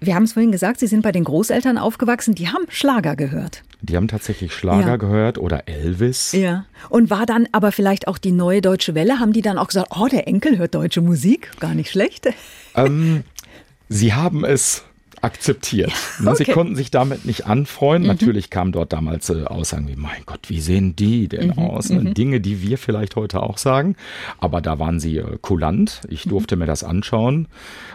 Wir 0.00 0.14
haben 0.14 0.24
es 0.24 0.34
vorhin 0.34 0.52
gesagt, 0.52 0.80
Sie 0.80 0.86
sind 0.86 1.02
bei 1.02 1.12
den 1.12 1.24
Großeltern 1.24 1.76
aufgewachsen, 1.76 2.34
die 2.34 2.48
haben 2.48 2.64
Schlager 2.68 3.16
gehört. 3.16 3.64
Die 3.80 3.96
haben 3.96 4.08
tatsächlich 4.08 4.52
Schlager 4.54 4.86
ja. 4.86 4.96
gehört 4.96 5.38
oder 5.38 5.68
Elvis. 5.68 6.32
Ja. 6.32 6.66
Und 6.88 7.10
war 7.10 7.26
dann 7.26 7.48
aber 7.52 7.72
vielleicht 7.72 8.08
auch 8.08 8.18
die 8.18 8.32
neue 8.32 8.60
deutsche 8.60 8.94
Welle, 8.94 9.20
haben 9.20 9.32
die 9.32 9.42
dann 9.42 9.58
auch 9.58 9.68
gesagt, 9.68 9.92
oh, 9.98 10.06
der 10.06 10.26
Enkel 10.26 10.58
hört 10.58 10.74
deutsche 10.74 11.00
Musik, 11.00 11.50
gar 11.60 11.74
nicht 11.74 11.90
schlecht. 11.90 12.28
Ähm, 12.74 13.24
sie 13.88 14.14
haben 14.14 14.44
es 14.44 14.84
akzeptiert. 15.22 15.92
Ja, 16.22 16.32
okay. 16.32 16.44
Sie 16.44 16.52
konnten 16.52 16.76
sich 16.76 16.90
damit 16.90 17.24
nicht 17.24 17.46
anfreuen. 17.46 18.02
Mhm. 18.02 18.08
Natürlich 18.08 18.50
kamen 18.50 18.72
dort 18.72 18.92
damals 18.92 19.30
äh, 19.30 19.44
Aussagen 19.44 19.88
wie, 19.88 19.96
mein 19.96 20.22
Gott, 20.26 20.48
wie 20.48 20.60
sehen 20.60 20.96
die 20.96 21.28
denn 21.28 21.48
mhm. 21.48 21.58
aus? 21.58 21.90
Ne? 21.90 22.00
Mhm. 22.00 22.14
Dinge, 22.14 22.40
die 22.40 22.62
wir 22.62 22.78
vielleicht 22.78 23.16
heute 23.16 23.42
auch 23.42 23.58
sagen. 23.58 23.96
Aber 24.38 24.60
da 24.60 24.78
waren 24.78 25.00
sie 25.00 25.18
äh, 25.18 25.38
kulant. 25.40 26.02
Ich 26.08 26.26
mhm. 26.26 26.30
durfte 26.30 26.56
mir 26.56 26.66
das 26.66 26.84
anschauen. 26.84 27.48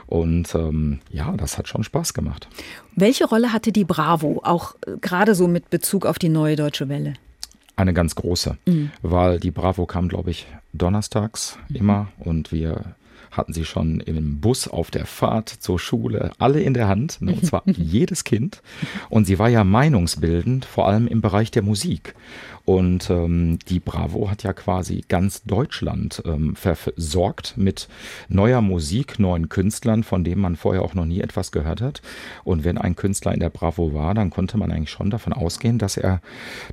Und 0.07 0.53
ähm, 0.55 0.99
ja, 1.11 1.35
das 1.37 1.57
hat 1.57 1.67
schon 1.67 1.83
Spaß 1.83 2.13
gemacht. 2.13 2.47
Welche 2.95 3.25
Rolle 3.25 3.53
hatte 3.53 3.71
die 3.71 3.85
Bravo, 3.85 4.41
auch 4.43 4.75
äh, 4.85 4.97
gerade 5.01 5.35
so 5.35 5.47
mit 5.47 5.69
Bezug 5.69 6.05
auf 6.05 6.19
die 6.19 6.29
neue 6.29 6.55
deutsche 6.55 6.89
Welle? 6.89 7.13
Eine 7.75 7.93
ganz 7.93 8.13
große, 8.13 8.57
mhm. 8.65 8.91
weil 9.01 9.39
die 9.39 9.49
Bravo 9.49 9.85
kam, 9.87 10.07
glaube 10.07 10.29
ich, 10.29 10.45
donnerstags 10.73 11.57
mhm. 11.69 11.75
immer 11.75 12.07
und 12.19 12.51
wir 12.51 12.95
hatten 13.37 13.53
sie 13.53 13.65
schon 13.65 13.99
im 13.99 14.39
Bus 14.39 14.67
auf 14.67 14.91
der 14.91 15.05
Fahrt 15.05 15.49
zur 15.49 15.79
Schule 15.79 16.31
alle 16.39 16.61
in 16.61 16.73
der 16.73 16.87
Hand, 16.87 17.21
ne, 17.21 17.33
und 17.33 17.45
zwar 17.45 17.63
jedes 17.65 18.23
Kind. 18.23 18.61
Und 19.09 19.25
sie 19.25 19.39
war 19.39 19.49
ja 19.49 19.63
meinungsbildend, 19.63 20.65
vor 20.65 20.87
allem 20.87 21.07
im 21.07 21.21
Bereich 21.21 21.51
der 21.51 21.63
Musik. 21.63 22.15
Und 22.65 23.09
ähm, 23.09 23.59
die 23.67 23.79
Bravo 23.79 24.29
hat 24.29 24.43
ja 24.43 24.53
quasi 24.53 25.03
ganz 25.07 25.43
Deutschland 25.43 26.23
ähm, 26.25 26.55
versorgt 26.55 27.55
mit 27.57 27.89
neuer 28.29 28.61
Musik, 28.61 29.19
neuen 29.19 29.49
Künstlern, 29.49 30.03
von 30.03 30.23
denen 30.23 30.41
man 30.41 30.55
vorher 30.55 30.81
auch 30.81 30.93
noch 30.93 31.05
nie 31.05 31.19
etwas 31.19 31.51
gehört 31.51 31.81
hat. 31.81 32.01
Und 32.45 32.63
wenn 32.63 32.77
ein 32.77 32.95
Künstler 32.95 33.33
in 33.33 33.41
der 33.41 33.49
Bravo 33.49 33.93
war, 33.93 34.13
dann 34.13 34.29
konnte 34.29 34.57
man 34.57 34.71
eigentlich 34.71 34.91
schon 34.91 35.09
davon 35.09 35.33
ausgehen, 35.33 35.77
dass 35.77 35.97
er 35.97 36.21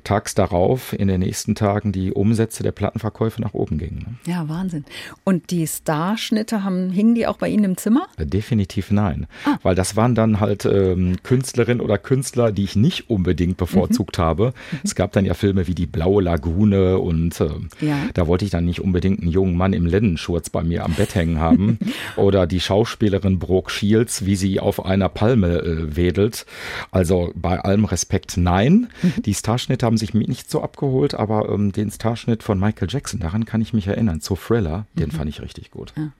tags 0.05 0.33
darauf 0.33 0.93
in 0.93 1.09
den 1.09 1.19
nächsten 1.19 1.55
Tagen 1.55 1.91
die 1.91 2.13
Umsätze 2.13 2.63
der 2.63 2.71
Plattenverkäufe 2.71 3.41
nach 3.41 3.53
oben 3.53 3.77
gingen. 3.77 3.99
Ne? 3.99 4.31
Ja, 4.31 4.47
Wahnsinn. 4.47 4.85
Und 5.25 5.51
die 5.51 5.67
Starschnitte 5.67 6.63
haben, 6.63 6.89
hingen 6.89 7.15
die 7.15 7.27
auch 7.27 7.37
bei 7.37 7.49
Ihnen 7.49 7.65
im 7.65 7.77
Zimmer? 7.77 8.07
Äh, 8.17 8.25
definitiv 8.25 8.91
nein. 8.91 9.27
Ah. 9.45 9.57
Weil 9.63 9.75
das 9.75 9.97
waren 9.97 10.15
dann 10.15 10.39
halt 10.39 10.65
ähm, 10.65 11.17
Künstlerinnen 11.23 11.81
oder 11.81 11.97
Künstler, 11.97 12.53
die 12.53 12.63
ich 12.63 12.77
nicht 12.77 13.09
unbedingt 13.09 13.57
bevorzugt 13.57 14.17
mhm. 14.17 14.21
habe. 14.21 14.53
Es 14.83 14.95
gab 14.95 15.11
dann 15.11 15.25
ja 15.25 15.33
Filme 15.33 15.67
wie 15.67 15.75
die 15.75 15.80
die 15.81 15.87
blaue 15.87 16.21
Lagune 16.21 16.99
und 16.99 17.41
äh, 17.41 17.49
ja. 17.81 17.97
da 18.13 18.27
wollte 18.27 18.45
ich 18.45 18.51
dann 18.51 18.65
nicht 18.65 18.81
unbedingt 18.81 19.21
einen 19.21 19.31
jungen 19.31 19.57
Mann 19.57 19.73
im 19.73 19.87
Lennenschurz 19.87 20.51
bei 20.51 20.63
mir 20.63 20.85
am 20.85 20.93
Bett 20.93 21.15
hängen 21.15 21.39
haben 21.39 21.79
oder 22.17 22.45
die 22.45 22.59
Schauspielerin 22.59 23.39
Brooke 23.39 23.71
Shields, 23.71 24.25
wie 24.25 24.35
sie 24.35 24.59
auf 24.59 24.85
einer 24.85 25.09
Palme 25.09 25.57
äh, 25.57 25.95
wedelt. 25.95 26.45
Also 26.91 27.31
bei 27.35 27.59
allem 27.59 27.85
Respekt 27.85 28.37
nein. 28.37 28.89
Mhm. 29.01 29.23
Die 29.23 29.33
Starschnitte 29.33 29.85
haben 29.85 29.97
sich 29.97 30.13
nicht 30.13 30.51
so 30.51 30.61
abgeholt, 30.61 31.15
aber 31.15 31.49
ähm, 31.49 31.71
den 31.71 31.89
Starschnitt 31.89 32.43
von 32.43 32.59
Michael 32.59 32.87
Jackson, 32.89 33.19
daran 33.19 33.45
kann 33.45 33.61
ich 33.61 33.73
mich 33.73 33.87
erinnern, 33.87 34.21
zu 34.21 34.35
Thriller, 34.35 34.85
den 34.93 35.07
mhm. 35.07 35.13
fand 35.13 35.29
ich 35.29 35.41
richtig 35.41 35.71
gut. 35.71 35.93
Ja. 35.97 36.11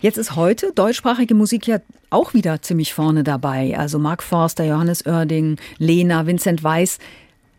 Jetzt 0.00 0.18
ist 0.18 0.36
heute 0.36 0.72
deutschsprachige 0.74 1.34
Musik 1.34 1.66
ja 1.66 1.78
auch 2.10 2.34
wieder 2.34 2.62
ziemlich 2.62 2.94
vorne 2.94 3.24
dabei. 3.24 3.76
Also 3.76 3.98
Mark 3.98 4.22
Forster, 4.22 4.64
Johannes 4.64 5.06
Oerding, 5.06 5.58
Lena, 5.78 6.26
Vincent 6.26 6.62
Weiss. 6.62 6.98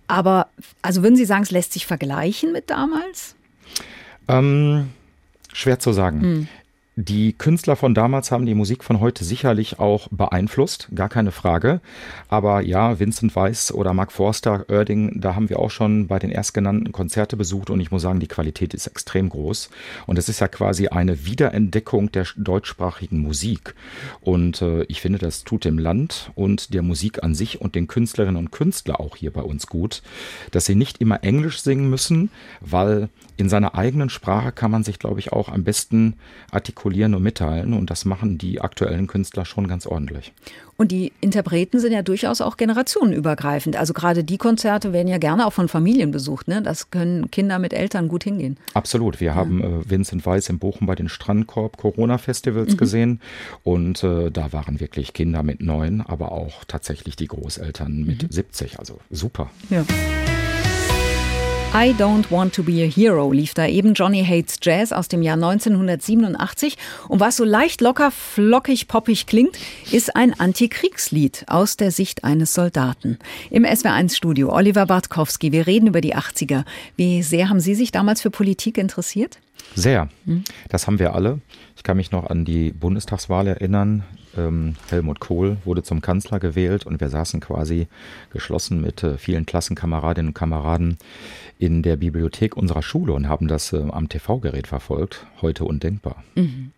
Aber, 0.07 0.47
also 0.81 1.03
würden 1.03 1.15
Sie 1.15 1.25
sagen, 1.25 1.43
es 1.43 1.51
lässt 1.51 1.73
sich 1.73 1.85
vergleichen 1.85 2.51
mit 2.51 2.69
damals? 2.69 3.35
Ähm, 4.27 4.91
schwer 5.53 5.79
zu 5.79 5.93
sagen. 5.93 6.21
Hm. 6.21 6.47
Die 6.97 7.33
Künstler 7.33 7.75
von 7.75 7.93
damals 7.93 8.31
haben 8.31 8.45
die 8.45 8.53
Musik 8.53 8.81
von 8.81 9.01
heute 9.01 9.25
sicherlich 9.25 9.79
auch 9.79 10.07
beeinflusst, 10.11 10.87
gar 10.95 11.09
keine 11.09 11.33
Frage. 11.33 11.81
Aber 12.29 12.61
ja, 12.61 13.01
Vincent 13.01 13.35
Weiss 13.35 13.73
oder 13.73 13.93
Mark 13.93 14.13
Forster, 14.13 14.63
Oerding, 14.69 15.19
da 15.19 15.35
haben 15.35 15.49
wir 15.49 15.59
auch 15.59 15.71
schon 15.71 16.07
bei 16.07 16.19
den 16.19 16.31
erstgenannten 16.31 16.93
Konzerte 16.93 17.35
besucht 17.35 17.69
und 17.69 17.81
ich 17.81 17.91
muss 17.91 18.01
sagen, 18.01 18.21
die 18.21 18.29
Qualität 18.29 18.73
ist 18.73 18.87
extrem 18.87 19.27
groß. 19.27 19.71
Und 20.07 20.17
es 20.17 20.29
ist 20.29 20.39
ja 20.39 20.47
quasi 20.47 20.87
eine 20.87 21.25
Wiederentdeckung 21.25 22.13
der 22.13 22.27
deutschsprachigen 22.37 23.19
Musik. 23.19 23.75
Und 24.21 24.61
äh, 24.61 24.83
ich 24.83 25.01
finde, 25.01 25.19
das 25.19 25.43
tut 25.43 25.65
dem 25.65 25.77
Land 25.77 26.31
und 26.33 26.73
der 26.73 26.81
Musik 26.81 27.23
an 27.25 27.35
sich 27.35 27.59
und 27.59 27.75
den 27.75 27.87
Künstlerinnen 27.87 28.37
und 28.37 28.53
Künstlern 28.53 28.95
auch 28.95 29.17
hier 29.17 29.33
bei 29.33 29.41
uns 29.41 29.67
gut, 29.67 30.01
dass 30.51 30.65
sie 30.65 30.75
nicht 30.75 31.01
immer 31.01 31.25
Englisch 31.25 31.59
singen 31.59 31.89
müssen, 31.89 32.29
weil 32.61 33.09
in 33.35 33.49
seiner 33.49 33.75
eigenen 33.75 34.09
Sprache 34.09 34.53
kann 34.53 34.71
man 34.71 34.85
sich, 34.85 34.97
glaube 34.97 35.19
ich, 35.19 35.33
auch 35.33 35.49
am 35.49 35.65
besten 35.65 36.13
artikulieren 36.51 36.84
und 36.85 37.23
mitteilen. 37.23 37.73
Und 37.73 37.89
das 37.89 38.05
machen 38.05 38.37
die 38.37 38.61
aktuellen 38.61 39.07
Künstler 39.07 39.45
schon 39.45 39.67
ganz 39.67 39.87
ordentlich. 39.87 40.33
Und 40.77 40.91
die 40.91 41.13
Interpreten 41.21 41.79
sind 41.79 41.93
ja 41.93 42.01
durchaus 42.01 42.41
auch 42.41 42.57
generationenübergreifend. 42.57 43.77
Also 43.77 43.93
gerade 43.93 44.23
die 44.23 44.37
Konzerte 44.37 44.91
werden 44.91 45.07
ja 45.07 45.17
gerne 45.17 45.47
auch 45.47 45.53
von 45.53 45.69
Familien 45.69 46.11
besucht. 46.11 46.47
Ne? 46.47 46.61
Das 46.61 46.91
können 46.91 47.31
Kinder 47.31 47.59
mit 47.59 47.73
Eltern 47.73 48.07
gut 48.07 48.25
hingehen. 48.25 48.57
Absolut. 48.73 49.21
Wir 49.21 49.27
ja. 49.27 49.35
haben 49.35 49.63
äh, 49.63 49.89
Vincent 49.89 50.25
Weiss 50.25 50.49
in 50.49 50.59
Bochum 50.59 50.87
bei 50.87 50.95
den 50.95 51.07
Strandkorb 51.07 51.77
Corona-Festivals 51.77 52.73
mhm. 52.73 52.77
gesehen. 52.77 53.21
Und 53.63 54.03
äh, 54.03 54.31
da 54.31 54.51
waren 54.51 54.79
wirklich 54.79 55.13
Kinder 55.13 55.43
mit 55.43 55.61
neun, 55.61 56.01
aber 56.01 56.33
auch 56.33 56.65
tatsächlich 56.65 57.15
die 57.15 57.27
Großeltern 57.27 58.03
mit 58.03 58.23
mhm. 58.23 58.31
70. 58.31 58.79
Also 58.79 58.99
super. 59.09 59.49
Ja. 59.69 59.85
I 61.77 61.91
Don't 61.91 62.31
Want 62.31 62.55
to 62.55 62.63
Be 62.63 62.85
a 62.85 62.87
Hero 62.89 63.33
lief 63.33 63.53
da 63.53 63.67
eben 63.67 63.95
Johnny 63.95 64.23
Hates 64.23 64.59
Jazz 64.61 64.93
aus 64.93 65.09
dem 65.09 65.21
Jahr 65.21 65.33
1987. 65.33 66.77
Und 67.09 67.19
was 67.19 67.35
so 67.35 67.43
leicht 67.43 67.81
locker, 67.81 68.11
flockig, 68.11 68.87
poppig 68.87 69.27
klingt, 69.27 69.57
ist 69.91 70.15
ein 70.15 70.39
Antikriegslied 70.39 71.43
aus 71.47 71.75
der 71.75 71.91
Sicht 71.91 72.23
eines 72.23 72.53
Soldaten. 72.53 73.19
Im 73.49 73.65
SWR1-Studio 73.65 74.53
Oliver 74.53 74.85
Bartkowski. 74.85 75.51
Wir 75.51 75.67
reden 75.67 75.87
über 75.87 75.99
die 75.99 76.15
80er. 76.15 76.63
Wie 76.95 77.21
sehr 77.23 77.49
haben 77.49 77.59
Sie 77.59 77.75
sich 77.75 77.91
damals 77.91 78.21
für 78.21 78.29
Politik 78.29 78.77
interessiert? 78.77 79.39
Sehr. 79.75 80.07
Hm? 80.23 80.45
Das 80.69 80.87
haben 80.87 80.97
wir 80.97 81.13
alle. 81.13 81.41
Ich 81.75 81.83
kann 81.83 81.97
mich 81.97 82.09
noch 82.09 82.29
an 82.29 82.45
die 82.45 82.71
Bundestagswahl 82.71 83.47
erinnern. 83.47 84.05
Ähm, 84.37 84.75
Helmut 84.89 85.19
Kohl 85.19 85.57
wurde 85.65 85.83
zum 85.83 86.01
Kanzler 86.01 86.39
gewählt 86.39 86.85
und 86.85 86.99
wir 86.99 87.09
saßen 87.09 87.39
quasi 87.39 87.87
geschlossen 88.31 88.81
mit 88.81 89.03
äh, 89.03 89.17
vielen 89.17 89.45
Klassenkameradinnen 89.45 90.29
und 90.29 90.33
Kameraden 90.33 90.97
in 91.59 91.81
der 91.81 91.95
Bibliothek 91.97 92.57
unserer 92.57 92.83
Schule 92.83 93.13
und 93.13 93.27
haben 93.27 93.47
das 93.47 93.73
äh, 93.73 93.83
am 93.89 94.09
TV-Gerät 94.09 94.67
verfolgt. 94.67 95.25
Heute 95.41 95.65
undenkbar. 95.65 96.23
Mhm. 96.35 96.71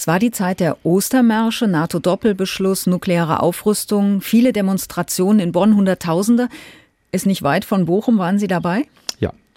Es 0.00 0.06
war 0.06 0.18
die 0.18 0.30
Zeit 0.30 0.60
der 0.60 0.78
Ostermärsche, 0.82 1.66
NATO-Doppelbeschluss, 1.66 2.86
nukleare 2.86 3.40
Aufrüstung, 3.40 4.22
viele 4.22 4.54
Demonstrationen 4.54 5.40
in 5.40 5.52
Bonn, 5.52 5.76
Hunderttausende. 5.76 6.48
Ist 7.12 7.26
nicht 7.26 7.42
weit 7.42 7.66
von 7.66 7.84
Bochum, 7.84 8.16
waren 8.16 8.38
Sie 8.38 8.46
dabei? 8.46 8.86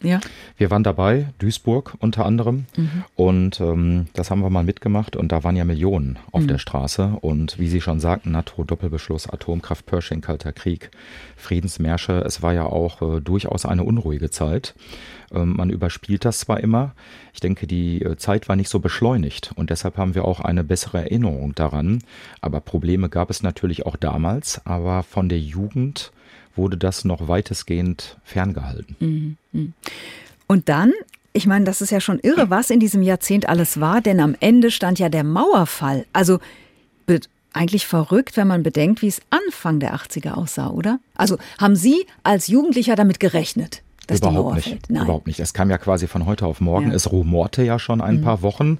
Ja. 0.03 0.19
Wir 0.57 0.69
waren 0.69 0.83
dabei, 0.83 1.29
Duisburg 1.39 1.95
unter 1.99 2.25
anderem. 2.25 2.65
Mhm. 2.75 3.03
Und 3.15 3.61
ähm, 3.61 4.07
das 4.13 4.29
haben 4.29 4.41
wir 4.41 4.49
mal 4.49 4.63
mitgemacht. 4.63 5.15
Und 5.15 5.31
da 5.31 5.43
waren 5.43 5.55
ja 5.55 5.63
Millionen 5.63 6.19
auf 6.31 6.43
mhm. 6.43 6.47
der 6.47 6.57
Straße. 6.57 7.17
Und 7.21 7.57
wie 7.57 7.69
Sie 7.69 7.81
schon 7.81 7.99
sagten, 7.99 8.31
NATO-Doppelbeschluss, 8.31 9.29
Atomkraft, 9.29 9.85
Pershing, 9.85 10.21
Kalter 10.21 10.51
Krieg, 10.51 10.91
Friedensmärsche. 11.37 12.21
Es 12.25 12.41
war 12.41 12.53
ja 12.53 12.65
auch 12.65 13.01
äh, 13.01 13.21
durchaus 13.21 13.65
eine 13.65 13.83
unruhige 13.83 14.29
Zeit. 14.29 14.75
Ähm, 15.31 15.55
man 15.55 15.69
überspielt 15.69 16.25
das 16.25 16.39
zwar 16.39 16.59
immer. 16.59 16.93
Ich 17.33 17.39
denke, 17.39 17.65
die 17.65 18.01
äh, 18.01 18.17
Zeit 18.17 18.49
war 18.49 18.55
nicht 18.57 18.69
so 18.69 18.79
beschleunigt. 18.79 19.51
Und 19.55 19.69
deshalb 19.69 19.97
haben 19.97 20.15
wir 20.15 20.25
auch 20.25 20.41
eine 20.41 20.63
bessere 20.63 20.99
Erinnerung 20.99 21.55
daran. 21.55 21.99
Aber 22.41 22.59
Probleme 22.59 23.09
gab 23.09 23.29
es 23.29 23.41
natürlich 23.41 23.85
auch 23.85 23.95
damals. 23.95 24.65
Aber 24.65 25.03
von 25.03 25.29
der 25.29 25.39
Jugend 25.39 26.11
wurde 26.55 26.77
das 26.77 27.05
noch 27.05 27.27
weitestgehend 27.27 28.17
ferngehalten. 28.23 28.95
Mhm. 28.99 29.37
mhm. 29.51 29.73
Und 30.45 30.69
dann, 30.69 30.91
ich 31.31 31.47
meine, 31.47 31.65
das 31.65 31.81
ist 31.81 31.89
ja 31.89 32.01
schon 32.01 32.19
irre, 32.19 32.49
was 32.49 32.69
in 32.69 32.79
diesem 32.79 33.01
Jahrzehnt 33.01 33.47
alles 33.47 33.79
war, 33.79 34.01
denn 34.01 34.19
am 34.19 34.35
Ende 34.39 34.71
stand 34.71 34.99
ja 34.99 35.09
der 35.09 35.23
Mauerfall. 35.23 36.05
Also 36.11 36.39
eigentlich 37.53 37.85
verrückt, 37.85 38.35
wenn 38.35 38.47
man 38.47 38.63
bedenkt, 38.63 39.01
wie 39.01 39.07
es 39.07 39.21
Anfang 39.29 39.79
der 39.79 39.95
80er 39.95 40.33
aussah, 40.33 40.69
oder? 40.69 40.99
Also 41.15 41.37
haben 41.59 41.75
Sie 41.75 42.05
als 42.23 42.47
Jugendlicher 42.47 42.95
damit 42.95 43.19
gerechnet? 43.19 43.81
Dass 44.07 44.19
überhaupt 44.19 44.55
nicht. 44.55 44.89
Nein. 44.89 45.03
Überhaupt 45.03 45.27
nicht. 45.27 45.39
Es 45.39 45.53
kam 45.53 45.69
ja 45.69 45.77
quasi 45.77 46.07
von 46.07 46.25
heute 46.25 46.45
auf 46.45 46.59
morgen. 46.59 46.89
Ja. 46.89 46.95
Es 46.95 47.11
rumorte 47.11 47.63
ja 47.63 47.79
schon 47.79 48.01
ein 48.01 48.17
mhm. 48.17 48.23
paar 48.23 48.41
Wochen 48.41 48.79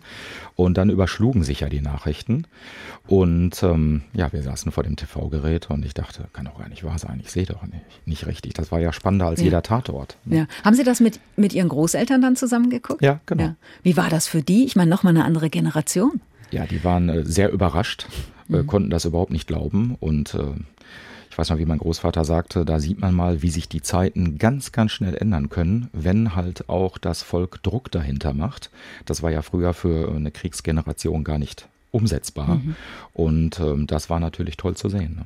und 0.55 0.77
dann 0.77 0.89
überschlugen 0.89 1.43
sich 1.43 1.61
ja 1.61 1.69
die 1.69 1.81
Nachrichten. 1.81 2.45
Und 3.07 3.63
ähm, 3.63 4.01
ja, 4.13 4.31
wir 4.31 4.43
saßen 4.43 4.71
vor 4.71 4.83
dem 4.83 4.95
TV-Gerät 4.95 5.69
und 5.69 5.85
ich 5.85 5.93
dachte, 5.93 6.25
kann 6.33 6.45
doch 6.45 6.57
gar 6.57 6.69
nicht 6.69 6.83
wahr 6.83 6.99
sein. 6.99 7.21
Ich 7.23 7.31
sehe 7.31 7.45
doch 7.45 7.63
nicht, 7.63 7.83
nicht 8.05 8.27
richtig. 8.27 8.53
Das 8.53 8.71
war 8.71 8.79
ja 8.79 8.93
spannender 8.93 9.27
als 9.27 9.39
ja. 9.39 9.45
jeder 9.45 9.61
Tatort. 9.61 10.17
Ja. 10.25 10.45
Haben 10.63 10.75
Sie 10.75 10.83
das 10.83 10.99
mit, 10.99 11.19
mit 11.35 11.53
Ihren 11.53 11.69
Großeltern 11.69 12.21
dann 12.21 12.35
zusammengeguckt? 12.35 13.01
Ja, 13.01 13.19
genau. 13.25 13.43
Ja. 13.43 13.55
Wie 13.81 13.97
war 13.97 14.09
das 14.09 14.27
für 14.27 14.41
die? 14.41 14.65
Ich 14.65 14.75
meine, 14.75 14.89
nochmal 14.89 15.15
eine 15.15 15.25
andere 15.25 15.49
Generation. 15.49 16.21
Ja, 16.51 16.65
die 16.65 16.83
waren 16.83 17.09
äh, 17.09 17.25
sehr 17.25 17.51
überrascht, 17.51 18.07
äh, 18.49 18.57
mhm. 18.57 18.67
konnten 18.67 18.89
das 18.89 19.05
überhaupt 19.05 19.31
nicht 19.31 19.47
glauben 19.47 19.97
und 19.99 20.35
äh, 20.35 20.53
ich 21.33 21.37
weiß 21.39 21.49
noch, 21.49 21.57
wie 21.57 21.65
mein 21.65 21.79
Großvater 21.79 22.25
sagte, 22.25 22.63
da 22.63 22.79
sieht 22.79 22.99
man 22.99 23.15
mal, 23.15 23.41
wie 23.41 23.49
sich 23.49 23.67
die 23.67 23.81
Zeiten 23.81 24.37
ganz, 24.37 24.71
ganz 24.71 24.91
schnell 24.91 25.15
ändern 25.15 25.49
können, 25.49 25.89
wenn 25.91 26.35
halt 26.35 26.69
auch 26.69 26.99
das 26.99 27.23
Volk 27.23 27.63
Druck 27.63 27.89
dahinter 27.89 28.35
macht. 28.35 28.69
Das 29.05 29.23
war 29.23 29.31
ja 29.31 29.41
früher 29.41 29.73
für 29.73 30.13
eine 30.15 30.29
Kriegsgeneration 30.29 31.23
gar 31.23 31.39
nicht 31.39 31.67
umsetzbar. 31.89 32.57
Mhm. 32.57 32.75
Und 33.13 33.59
ähm, 33.59 33.87
das 33.87 34.11
war 34.11 34.19
natürlich 34.19 34.57
toll 34.57 34.77
zu 34.77 34.89
sehen. 34.89 35.15
Ne? 35.15 35.25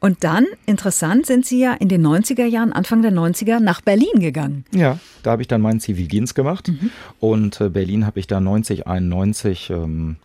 Und 0.00 0.22
dann, 0.22 0.46
interessant, 0.64 1.26
sind 1.26 1.44
Sie 1.44 1.60
ja 1.60 1.74
in 1.74 1.88
den 1.88 2.06
90er 2.06 2.44
Jahren, 2.44 2.72
Anfang 2.72 3.02
der 3.02 3.12
90er, 3.12 3.58
nach 3.58 3.80
Berlin 3.80 4.20
gegangen. 4.20 4.64
Ja, 4.72 4.98
da 5.24 5.32
habe 5.32 5.42
ich 5.42 5.48
dann 5.48 5.60
meinen 5.60 5.80
Zivildienst 5.80 6.36
gemacht. 6.36 6.68
Mhm. 6.68 6.90
Und 7.18 7.60
äh, 7.60 7.68
Berlin 7.68 8.06
habe 8.06 8.20
ich 8.20 8.28
da 8.28 8.38
90, 8.38 8.86
91 8.86 9.70
ähm, 9.70 10.16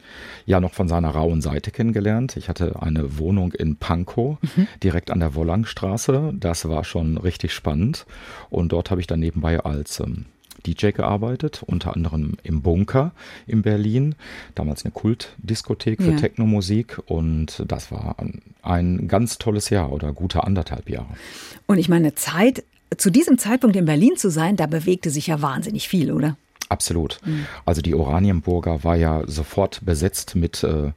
ja 0.45 0.59
noch 0.59 0.73
von 0.73 0.87
seiner 0.87 1.09
rauen 1.09 1.41
Seite 1.41 1.71
kennengelernt. 1.71 2.37
Ich 2.37 2.49
hatte 2.49 2.81
eine 2.83 3.17
Wohnung 3.17 3.51
in 3.53 3.77
Pankow, 3.77 4.37
mhm. 4.41 4.67
direkt 4.83 5.09
an 5.09 5.19
der 5.19 5.33
Wollangstraße. 5.33 6.33
Das 6.39 6.69
war 6.69 6.83
schon 6.83 7.17
richtig 7.17 7.51
spannend. 7.51 8.05
Und 8.51 8.73
dort 8.73 8.91
habe 8.91 9.01
ich 9.01 9.07
dann 9.07 9.21
nebenbei 9.21 9.59
als 9.59 9.99
ähm, 9.99 10.25
DJ 10.65 10.91
gearbeitet, 10.91 11.63
unter 11.65 11.95
anderem 11.95 12.33
im 12.43 12.61
Bunker 12.61 13.11
in 13.47 13.61
Berlin, 13.61 14.15
damals 14.55 14.85
eine 14.85 14.91
Kultdiskothek 14.91 16.01
für 16.01 16.11
ja. 16.11 16.17
Technomusik 16.17 16.99
und 17.05 17.63
das 17.67 17.91
war 17.91 18.15
ein, 18.61 19.07
ganz 19.07 19.37
tolles 19.37 19.69
Jahr 19.69 19.91
oder 19.91 20.13
gute 20.13 20.43
anderthalb 20.43 20.89
Jahre. 20.89 21.07
Und 21.67 21.77
ich 21.77 21.89
meine, 21.89 22.15
Zeit, 22.15 22.63
zu 22.97 23.09
diesem 23.09 23.37
Zeitpunkt 23.37 23.75
in 23.75 23.85
Berlin 23.85 24.15
zu 24.15 24.29
sein, 24.29 24.55
da 24.55 24.67
bewegte 24.67 25.09
sich 25.09 25.27
ja 25.27 25.41
wahnsinnig 25.41 25.87
viel, 25.87 26.11
oder? 26.11 26.37
Absolut. 26.69 27.19
Mhm. 27.25 27.45
Also 27.65 27.81
die 27.81 27.93
Oranienburger 27.93 28.83
war 28.83 28.95
ja 28.95 29.23
sofort 29.27 29.85
besetzt 29.85 30.35
mit 30.35 30.63
äh, 30.63 30.91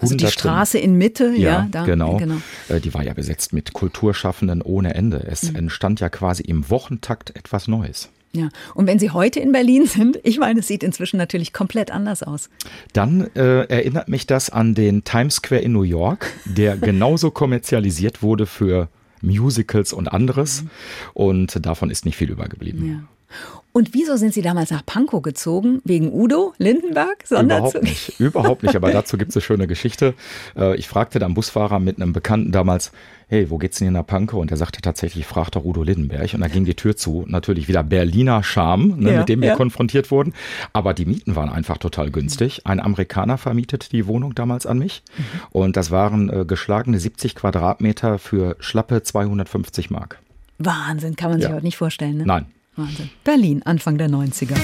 also 0.00 0.14
die 0.16 0.26
Straße 0.26 0.78
in 0.78 0.96
Mitte, 0.96 1.32
ja, 1.36 1.36
ja 1.36 1.68
da, 1.70 1.84
genau. 1.84 2.16
genau. 2.16 2.36
Äh, 2.68 2.80
die 2.80 2.94
war 2.94 3.04
ja 3.04 3.12
besetzt 3.12 3.52
mit 3.52 3.72
Kulturschaffenden 3.72 4.62
ohne 4.62 4.94
Ende. 4.94 5.24
Es 5.26 5.50
mhm. 5.50 5.56
entstand 5.56 6.00
ja 6.00 6.08
quasi 6.08 6.42
im 6.42 6.70
Wochentakt 6.70 7.36
etwas 7.36 7.68
Neues. 7.68 8.08
Ja, 8.32 8.48
und 8.74 8.86
wenn 8.86 9.00
Sie 9.00 9.10
heute 9.10 9.40
in 9.40 9.50
Berlin 9.50 9.86
sind, 9.86 10.20
ich 10.22 10.38
meine, 10.38 10.60
es 10.60 10.68
sieht 10.68 10.84
inzwischen 10.84 11.16
natürlich 11.16 11.52
komplett 11.52 11.90
anders 11.90 12.22
aus. 12.22 12.48
Dann 12.92 13.28
äh, 13.34 13.64
erinnert 13.64 14.08
mich 14.08 14.26
das 14.26 14.50
an 14.50 14.74
den 14.74 15.02
Times 15.02 15.36
Square 15.36 15.62
in 15.62 15.72
New 15.72 15.82
York, 15.82 16.32
der 16.44 16.76
genauso 16.76 17.32
kommerzialisiert 17.32 18.22
wurde 18.22 18.46
für 18.46 18.88
Musicals 19.20 19.92
und 19.92 20.08
anderes. 20.08 20.62
Mhm. 20.62 20.70
Und 21.14 21.66
davon 21.66 21.90
ist 21.90 22.04
nicht 22.04 22.16
viel 22.16 22.30
übergeblieben. 22.30 22.88
Ja. 22.88 23.59
Und 23.72 23.94
wieso 23.94 24.16
sind 24.16 24.34
Sie 24.34 24.42
damals 24.42 24.70
nach 24.70 24.84
Pankow 24.84 25.22
gezogen? 25.22 25.80
Wegen 25.84 26.12
Udo 26.12 26.54
Lindenberg? 26.58 27.24
Sonderzug? 27.24 27.74
Überhaupt 27.76 27.82
nicht, 27.82 28.20
überhaupt 28.20 28.62
nicht. 28.64 28.76
Aber 28.76 28.90
dazu 28.90 29.16
gibt 29.16 29.30
es 29.30 29.36
eine 29.36 29.42
schöne 29.42 29.66
Geschichte. 29.68 30.14
Äh, 30.56 30.76
ich 30.76 30.88
fragte 30.88 31.20
dann 31.20 31.34
Busfahrer 31.34 31.78
mit 31.78 31.96
einem 32.00 32.12
Bekannten 32.12 32.50
damals, 32.50 32.90
hey, 33.28 33.48
wo 33.48 33.58
geht's 33.58 33.78
denn 33.78 33.86
hier 33.86 33.92
nach 33.92 34.06
Pankow? 34.06 34.40
Und 34.40 34.50
er 34.50 34.56
sagte 34.56 34.82
tatsächlich, 34.82 35.24
fragt 35.24 35.54
doch 35.54 35.64
Udo 35.64 35.84
Lindenberg. 35.84 36.34
Und 36.34 36.40
da 36.40 36.48
ging 36.48 36.64
die 36.64 36.74
Tür 36.74 36.96
zu. 36.96 37.24
Natürlich 37.28 37.68
wieder 37.68 37.84
Berliner 37.84 38.42
Charme, 38.42 38.96
ne, 38.96 39.12
ja, 39.12 39.18
mit 39.20 39.28
dem 39.28 39.40
wir 39.40 39.50
ja. 39.50 39.56
konfrontiert 39.56 40.10
wurden. 40.10 40.34
Aber 40.72 40.92
die 40.92 41.06
Mieten 41.06 41.36
waren 41.36 41.48
einfach 41.48 41.78
total 41.78 42.10
günstig. 42.10 42.62
Ein 42.66 42.80
Amerikaner 42.80 43.38
vermietet 43.38 43.92
die 43.92 44.08
Wohnung 44.08 44.34
damals 44.34 44.66
an 44.66 44.78
mich. 44.78 45.04
Mhm. 45.16 45.22
Und 45.50 45.76
das 45.76 45.92
waren 45.92 46.28
äh, 46.28 46.44
geschlagene 46.44 46.98
70 46.98 47.36
Quadratmeter 47.36 48.18
für 48.18 48.56
schlappe 48.58 49.04
250 49.04 49.90
Mark. 49.90 50.18
Wahnsinn, 50.58 51.14
kann 51.14 51.30
man 51.30 51.40
sich 51.40 51.48
ja. 51.48 51.54
heute 51.54 51.64
nicht 51.64 51.76
vorstellen. 51.76 52.18
Ne? 52.18 52.26
Nein, 52.26 52.46
Wahnsinn. 52.80 53.10
Berlin, 53.24 53.62
Anfang 53.64 53.98
der 53.98 54.08
90er. 54.08 54.56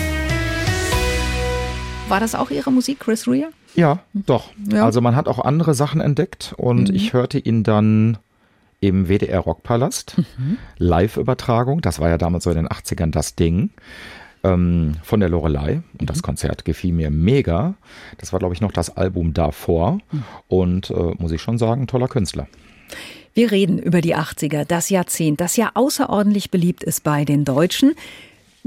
War 2.08 2.20
das 2.20 2.34
auch 2.34 2.50
Ihre 2.50 2.72
Musik, 2.72 3.00
Chris 3.00 3.28
Rea? 3.28 3.48
Ja, 3.74 4.00
doch. 4.14 4.50
Ja. 4.70 4.84
Also 4.84 5.00
man 5.00 5.16
hat 5.16 5.28
auch 5.28 5.38
andere 5.38 5.74
Sachen 5.74 6.00
entdeckt 6.00 6.54
und 6.56 6.88
mhm. 6.88 6.94
ich 6.94 7.12
hörte 7.12 7.38
ihn 7.38 7.62
dann 7.62 8.18
im 8.80 9.08
WDR 9.08 9.40
Rockpalast. 9.40 10.16
Mhm. 10.16 10.58
Live-Übertragung, 10.78 11.80
das 11.80 11.98
war 11.98 12.08
ja 12.08 12.18
damals 12.18 12.44
so 12.44 12.50
in 12.50 12.56
den 12.56 12.68
80ern 12.68 13.10
das 13.10 13.34
Ding. 13.34 13.70
Ähm, 14.44 14.92
von 15.02 15.20
der 15.20 15.28
Lorelei 15.28 15.82
und 15.94 16.02
mhm. 16.02 16.06
das 16.06 16.22
Konzert 16.22 16.64
gefiel 16.64 16.92
mir 16.92 17.10
mega. 17.10 17.74
Das 18.18 18.32
war, 18.32 18.38
glaube 18.38 18.54
ich, 18.54 18.60
noch 18.60 18.72
das 18.72 18.96
Album 18.96 19.34
davor 19.34 19.98
mhm. 20.12 20.24
und 20.48 20.90
äh, 20.90 21.14
muss 21.18 21.32
ich 21.32 21.42
schon 21.42 21.58
sagen, 21.58 21.86
toller 21.86 22.08
Künstler. 22.08 22.46
Wir 23.36 23.52
reden 23.52 23.78
über 23.78 24.00
die 24.00 24.16
80er, 24.16 24.64
das 24.64 24.88
Jahrzehnt, 24.88 25.42
das 25.42 25.58
ja 25.58 25.70
außerordentlich 25.74 26.50
beliebt 26.50 26.82
ist 26.82 27.04
bei 27.04 27.26
den 27.26 27.44
Deutschen. 27.44 27.92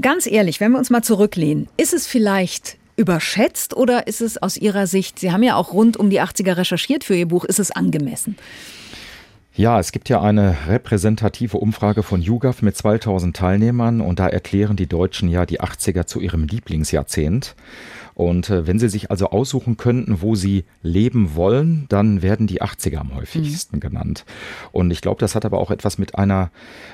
Ganz 0.00 0.28
ehrlich, 0.28 0.60
wenn 0.60 0.70
wir 0.70 0.78
uns 0.78 0.90
mal 0.90 1.02
zurücklehnen, 1.02 1.66
ist 1.76 1.92
es 1.92 2.06
vielleicht 2.06 2.78
überschätzt 2.94 3.76
oder 3.76 4.06
ist 4.06 4.20
es 4.20 4.40
aus 4.40 4.56
Ihrer 4.56 4.86
Sicht, 4.86 5.18
Sie 5.18 5.32
haben 5.32 5.42
ja 5.42 5.56
auch 5.56 5.72
rund 5.72 5.96
um 5.96 6.08
die 6.08 6.20
80er 6.20 6.56
recherchiert 6.56 7.02
für 7.02 7.16
Ihr 7.16 7.26
Buch, 7.26 7.44
ist 7.44 7.58
es 7.58 7.72
angemessen? 7.72 8.36
Ja, 9.56 9.80
es 9.80 9.90
gibt 9.90 10.08
ja 10.08 10.22
eine 10.22 10.56
repräsentative 10.68 11.56
Umfrage 11.56 12.04
von 12.04 12.22
YouGov 12.22 12.62
mit 12.62 12.76
2000 12.76 13.36
Teilnehmern 13.36 14.00
und 14.00 14.20
da 14.20 14.28
erklären 14.28 14.76
die 14.76 14.86
Deutschen 14.86 15.28
ja 15.28 15.46
die 15.46 15.60
80er 15.60 16.06
zu 16.06 16.20
ihrem 16.20 16.46
Lieblingsjahrzehnt. 16.46 17.56
Und 18.20 18.50
äh, 18.50 18.66
wenn 18.66 18.78
Sie 18.78 18.90
sich 18.90 19.10
also 19.10 19.30
aussuchen 19.30 19.78
könnten, 19.78 20.20
wo 20.20 20.34
Sie 20.34 20.64
leben 20.82 21.36
wollen, 21.36 21.86
dann 21.88 22.20
werden 22.20 22.46
die 22.46 22.60
80er 22.60 22.98
am 22.98 23.14
häufigsten 23.16 23.76
mhm. 23.76 23.80
genannt. 23.80 24.26
Und 24.72 24.90
ich 24.90 25.00
glaube, 25.00 25.20
das 25.20 25.34
hat 25.34 25.46
aber 25.46 25.58
auch 25.58 25.70
etwas 25.70 25.96
mit 25.96 26.16
einer 26.16 26.50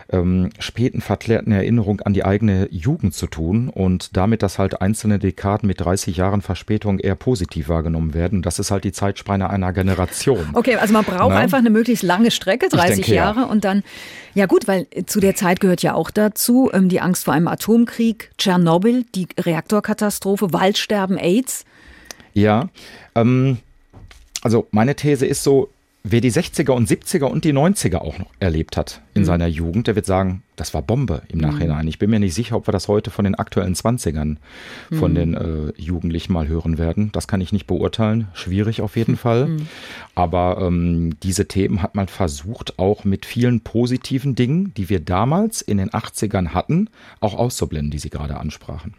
ähm, 0.08 0.50
späten 0.60 1.00
verklärten 1.00 1.50
Erinnerung 1.50 2.00
an 2.02 2.14
die 2.14 2.24
eigene 2.24 2.68
Jugend 2.70 3.12
zu 3.12 3.26
tun 3.26 3.70
und 3.70 4.16
damit, 4.16 4.44
dass 4.44 4.60
halt 4.60 4.80
einzelne 4.80 5.18
Dekaden 5.18 5.66
mit 5.66 5.80
30 5.80 6.16
Jahren 6.16 6.42
Verspätung 6.42 7.00
eher 7.00 7.16
positiv 7.16 7.68
wahrgenommen 7.68 8.14
werden. 8.14 8.42
Das 8.42 8.60
ist 8.60 8.70
halt 8.70 8.84
die 8.84 8.92
Zeitspanne 8.92 9.50
einer 9.50 9.72
Generation. 9.72 10.50
Okay, 10.52 10.76
also 10.76 10.92
man 10.92 11.04
braucht 11.04 11.30
Na? 11.30 11.38
einfach 11.38 11.58
eine 11.58 11.70
möglichst 11.70 12.04
lange 12.04 12.30
Strecke, 12.30 12.68
30 12.68 12.98
denke, 12.98 13.14
Jahre 13.16 13.40
ja. 13.40 13.46
und 13.46 13.64
dann, 13.64 13.82
ja 14.34 14.46
gut, 14.46 14.68
weil 14.68 14.86
zu 15.06 15.18
der 15.18 15.34
Zeit 15.34 15.58
gehört 15.58 15.82
ja 15.82 15.94
auch 15.94 16.12
dazu 16.12 16.70
ähm, 16.72 16.88
die 16.88 17.00
Angst 17.00 17.24
vor 17.24 17.34
einem 17.34 17.48
Atomkrieg, 17.48 18.30
Tschernobyl, 18.38 19.04
die 19.12 19.26
Reaktorkatastrophe, 19.40 20.52
Waldsterben, 20.52 21.15
AIDS. 21.18 21.64
Ja, 22.34 22.68
ähm, 23.14 23.58
also 24.42 24.66
meine 24.70 24.94
These 24.94 25.26
ist 25.26 25.42
so, 25.42 25.70
wer 26.08 26.20
die 26.20 26.30
60er 26.30 26.70
und 26.70 26.88
70er 26.88 27.24
und 27.24 27.44
die 27.44 27.52
90er 27.52 27.96
auch 27.96 28.18
noch 28.18 28.30
erlebt 28.38 28.76
hat 28.76 29.00
in 29.14 29.22
mhm. 29.22 29.26
seiner 29.26 29.46
Jugend, 29.48 29.88
der 29.88 29.96
wird 29.96 30.06
sagen, 30.06 30.42
das 30.54 30.72
war 30.72 30.82
Bombe 30.82 31.22
im 31.28 31.38
mhm. 31.38 31.46
Nachhinein. 31.46 31.88
Ich 31.88 31.98
bin 31.98 32.10
mir 32.10 32.20
nicht 32.20 32.34
sicher, 32.34 32.56
ob 32.56 32.68
wir 32.68 32.72
das 32.72 32.86
heute 32.86 33.10
von 33.10 33.24
den 33.24 33.34
aktuellen 33.34 33.74
20ern 33.74 34.36
von 34.92 35.10
mhm. 35.10 35.14
den 35.14 35.34
äh, 35.34 35.72
Jugendlichen 35.76 36.32
mal 36.32 36.46
hören 36.46 36.78
werden. 36.78 37.10
Das 37.12 37.26
kann 37.26 37.40
ich 37.40 37.52
nicht 37.52 37.66
beurteilen. 37.66 38.28
Schwierig 38.34 38.82
auf 38.82 38.96
jeden 38.96 39.16
Fall. 39.16 39.48
Mhm. 39.48 39.68
Aber 40.14 40.58
ähm, 40.60 41.18
diese 41.22 41.48
Themen 41.48 41.82
hat 41.82 41.96
man 41.96 42.06
versucht, 42.06 42.78
auch 42.78 43.04
mit 43.04 43.26
vielen 43.26 43.60
positiven 43.60 44.36
Dingen, 44.36 44.72
die 44.76 44.88
wir 44.88 45.00
damals 45.00 45.60
in 45.60 45.78
den 45.78 45.90
80ern 45.90 46.50
hatten, 46.50 46.88
auch 47.20 47.34
auszublenden, 47.34 47.90
die 47.90 47.98
Sie 47.98 48.10
gerade 48.10 48.36
ansprachen. 48.36 48.94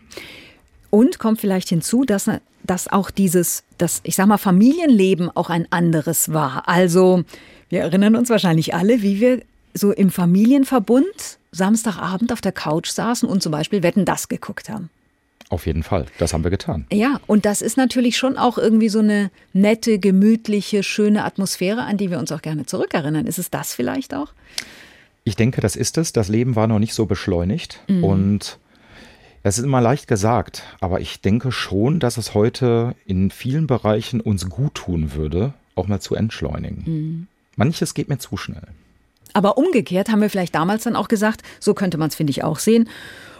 Und 0.97 1.19
kommt 1.19 1.39
vielleicht 1.39 1.69
hinzu, 1.69 2.05
dass, 2.05 2.27
dass 2.63 2.87
auch 2.87 3.11
dieses, 3.11 3.63
das, 3.77 4.01
ich 4.01 4.15
sag 4.15 4.25
mal, 4.25 4.39
Familienleben 4.39 5.29
auch 5.29 5.51
ein 5.51 5.67
anderes 5.69 6.33
war. 6.33 6.67
Also, 6.67 7.23
wir 7.69 7.81
erinnern 7.81 8.15
uns 8.15 8.31
wahrscheinlich 8.31 8.73
alle, 8.73 9.03
wie 9.03 9.19
wir 9.19 9.43
so 9.75 9.91
im 9.91 10.09
Familienverbund 10.09 11.37
Samstagabend 11.51 12.33
auf 12.33 12.41
der 12.41 12.51
Couch 12.51 12.89
saßen 12.89 13.29
und 13.29 13.43
zum 13.43 13.51
Beispiel 13.51 13.83
Wetten 13.83 14.05
das 14.05 14.27
geguckt 14.27 14.69
haben. 14.69 14.89
Auf 15.49 15.67
jeden 15.67 15.83
Fall, 15.83 16.07
das 16.17 16.33
haben 16.33 16.43
wir 16.43 16.49
getan. 16.49 16.87
Ja, 16.91 17.19
und 17.27 17.45
das 17.45 17.61
ist 17.61 17.77
natürlich 17.77 18.17
schon 18.17 18.35
auch 18.35 18.57
irgendwie 18.57 18.89
so 18.89 18.97
eine 18.97 19.29
nette, 19.53 19.99
gemütliche, 19.99 20.81
schöne 20.81 21.25
Atmosphäre, 21.25 21.83
an 21.83 21.97
die 21.97 22.09
wir 22.09 22.17
uns 22.17 22.31
auch 22.31 22.41
gerne 22.41 22.65
zurückerinnern. 22.65 23.27
Ist 23.27 23.37
es 23.37 23.51
das 23.51 23.75
vielleicht 23.75 24.15
auch? 24.15 24.33
Ich 25.25 25.35
denke, 25.35 25.61
das 25.61 25.75
ist 25.75 25.99
es. 25.99 26.11
Das 26.11 26.27
Leben 26.27 26.55
war 26.55 26.65
noch 26.65 26.79
nicht 26.79 26.95
so 26.95 27.05
beschleunigt 27.05 27.81
mhm. 27.87 28.03
und 28.03 28.57
es 29.47 29.57
ist 29.57 29.63
immer 29.63 29.81
leicht 29.81 30.07
gesagt, 30.07 30.63
aber 30.79 30.99
ich 30.99 31.21
denke 31.21 31.51
schon, 31.51 31.99
dass 31.99 32.17
es 32.17 32.33
heute 32.33 32.95
in 33.05 33.31
vielen 33.31 33.67
Bereichen 33.67 34.21
uns 34.21 34.49
gut 34.49 34.75
tun 34.75 35.13
würde, 35.13 35.53
auch 35.75 35.87
mal 35.87 35.99
zu 35.99 36.15
entschleunigen. 36.15 36.83
Mhm. 36.85 37.27
Manches 37.55 37.93
geht 37.93 38.09
mir 38.09 38.17
zu 38.17 38.37
schnell. 38.37 38.67
Aber 39.33 39.57
umgekehrt 39.57 40.09
haben 40.09 40.21
wir 40.21 40.29
vielleicht 40.29 40.55
damals 40.55 40.83
dann 40.83 40.95
auch 40.95 41.07
gesagt, 41.07 41.43
so 41.59 41.73
könnte 41.73 41.97
man 41.97 42.09
es, 42.09 42.15
finde 42.15 42.31
ich, 42.31 42.43
auch 42.43 42.59
sehen. 42.59 42.89